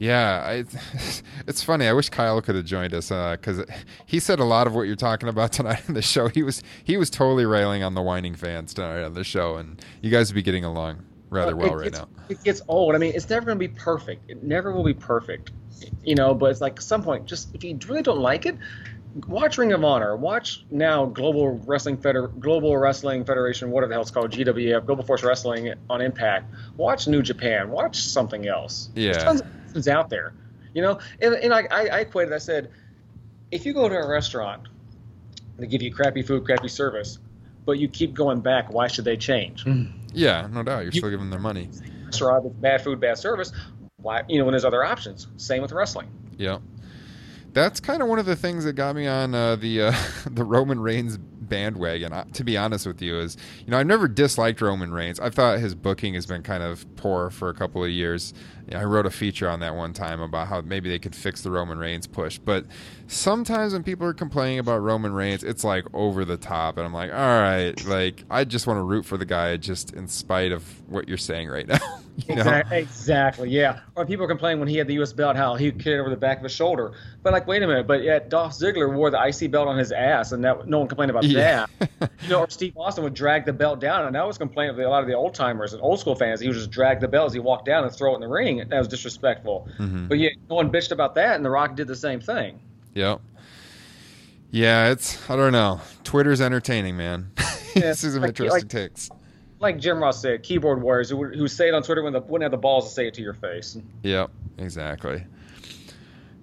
[0.00, 0.64] Yeah, I,
[1.46, 1.86] it's funny.
[1.86, 3.64] I wish Kyle could have joined us because
[4.06, 6.28] he said a lot of what you're talking about tonight in the show.
[6.28, 9.84] He was he was totally railing on the whining fans tonight on the show, and
[10.00, 12.08] you guys would be getting along rather well it right gets, now.
[12.30, 12.94] It gets old.
[12.94, 14.30] I mean, it's never going to be perfect.
[14.30, 15.52] It never will be perfect.
[16.02, 18.56] You know, but it's like at some point, just if you really don't like it,
[19.26, 20.16] watch Ring of Honor.
[20.16, 25.04] Watch now Global Wrestling Feder- Global Wrestling Federation, whatever the hell it's called, GWF, Global
[25.04, 26.52] Force Wrestling on Impact.
[26.76, 27.70] Watch New Japan.
[27.70, 28.90] Watch something else.
[28.94, 29.12] Yeah.
[29.12, 30.32] There's tons of options out there.
[30.74, 32.32] You know, and, and I, I, I equated.
[32.32, 32.70] I said,
[33.50, 34.62] if you go to a restaurant,
[35.58, 38.72] they give you crappy food, crappy service, but but you keep going back.
[38.72, 39.62] Why should they change?
[39.64, 39.84] Hmm.
[40.14, 40.80] Yeah, no doubt.
[40.84, 41.68] You're You- still giving them their money.
[42.06, 43.52] Restaurant with bad food, bad service.
[43.98, 45.26] Why, you know, when there's other options.
[45.36, 46.08] Same with wrestling.
[46.38, 46.58] Yeah.
[47.52, 49.92] That's kind of one of the things that got me on uh, the uh,
[50.30, 52.12] the Roman Reigns bandwagon.
[52.32, 55.20] To be honest with you, is you know I've never disliked Roman Reigns.
[55.20, 58.32] I thought his booking has been kind of poor for a couple of years.
[58.66, 61.14] You know, I wrote a feature on that one time about how maybe they could
[61.14, 62.38] fix the Roman Reigns push.
[62.38, 62.66] But
[63.08, 66.94] sometimes when people are complaining about Roman Reigns, it's like over the top, and I'm
[66.94, 70.52] like, all right, like I just want to root for the guy just in spite
[70.52, 71.78] of what you're saying right now.
[72.28, 72.42] you know?
[72.42, 73.80] Exactly, exactly, yeah.
[73.96, 75.12] Or people complain when he had the U.S.
[75.12, 76.92] belt how he it over the back of his shoulder.
[77.22, 79.92] But like, wait a minute, but yet Dolph Ziggler wore the IC belt on his
[79.92, 81.66] ass, and that no one complained about Yeah.
[81.80, 82.10] that.
[82.22, 84.78] You know, or Steve Austin would drag the belt down, and that was complaining of
[84.78, 86.40] a lot of the old timers and old school fans.
[86.40, 88.28] He would just drag the belt as he walked down and throw it in the
[88.28, 88.58] ring.
[88.68, 89.68] That was disrespectful.
[89.78, 90.08] Mhm.
[90.08, 92.60] But yeah, no one bitched about that, and The Rock did the same thing.
[92.94, 93.20] Yep.
[94.50, 95.80] Yeah, it's I don't know.
[96.04, 97.30] Twitter's entertaining, man.
[97.76, 99.10] Yeah, this is some like- interesting like- takes.
[99.60, 102.42] Like Jim Ross said, keyboard warriors who, who say it on Twitter when they wouldn't
[102.42, 103.76] have the balls to say it to your face.
[104.02, 105.22] Yep, exactly.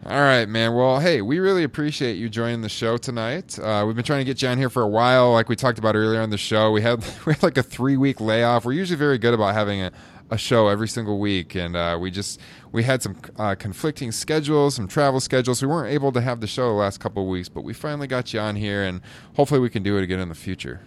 [0.08, 0.74] All right, man.
[0.74, 3.60] Well, hey, we really appreciate you joining the show tonight.
[3.60, 5.80] Uh, we've been trying to get you on here for a while, like we talked
[5.80, 6.72] about earlier on the show.
[6.72, 8.64] We had we had like a three week layoff.
[8.64, 9.92] We're usually very good about having a,
[10.30, 12.40] a show every single week, and uh, we just
[12.72, 15.62] we had some uh, conflicting schedules, some travel schedules.
[15.62, 18.08] We weren't able to have the show the last couple of weeks, but we finally
[18.08, 19.02] got you on here, and
[19.36, 20.80] hopefully we can do it again in the future.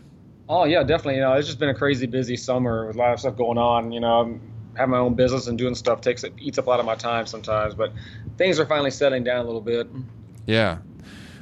[0.48, 1.16] Oh yeah, definitely.
[1.16, 3.59] You know, it's just been a crazy busy summer with a lot of stuff going
[3.59, 3.92] on.
[3.92, 4.40] You know, I'm
[4.76, 6.94] having my own business and doing stuff takes it eats up a lot of my
[6.94, 7.74] time sometimes.
[7.74, 7.92] But
[8.40, 9.86] things are finally settling down a little bit.
[10.46, 10.78] Yeah.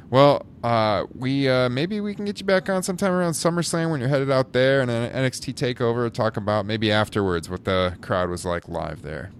[0.09, 4.01] Well, uh, we uh, maybe we can get you back on sometime around SummerSlam when
[4.01, 6.11] you're headed out there and an NXT takeover.
[6.11, 9.31] Talk about maybe afterwards what the crowd was like live there.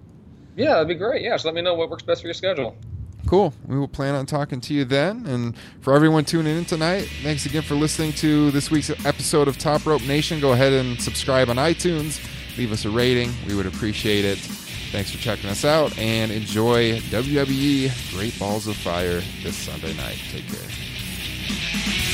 [0.56, 1.22] Yeah, that'd be great.
[1.22, 2.78] Yeah, so let me know what works best for your schedule.
[3.28, 3.54] Cool.
[3.68, 5.26] We will plan on talking to you then.
[5.26, 9.58] And for everyone tuning in tonight, thanks again for listening to this week's episode of
[9.58, 10.40] Top Rope Nation.
[10.40, 12.26] Go ahead and subscribe on iTunes.
[12.58, 13.32] Leave us a rating.
[13.48, 14.69] We would appreciate it.
[14.92, 20.20] Thanks for checking us out and enjoy WWE Great Balls of Fire this Sunday night.
[20.32, 22.09] Take care.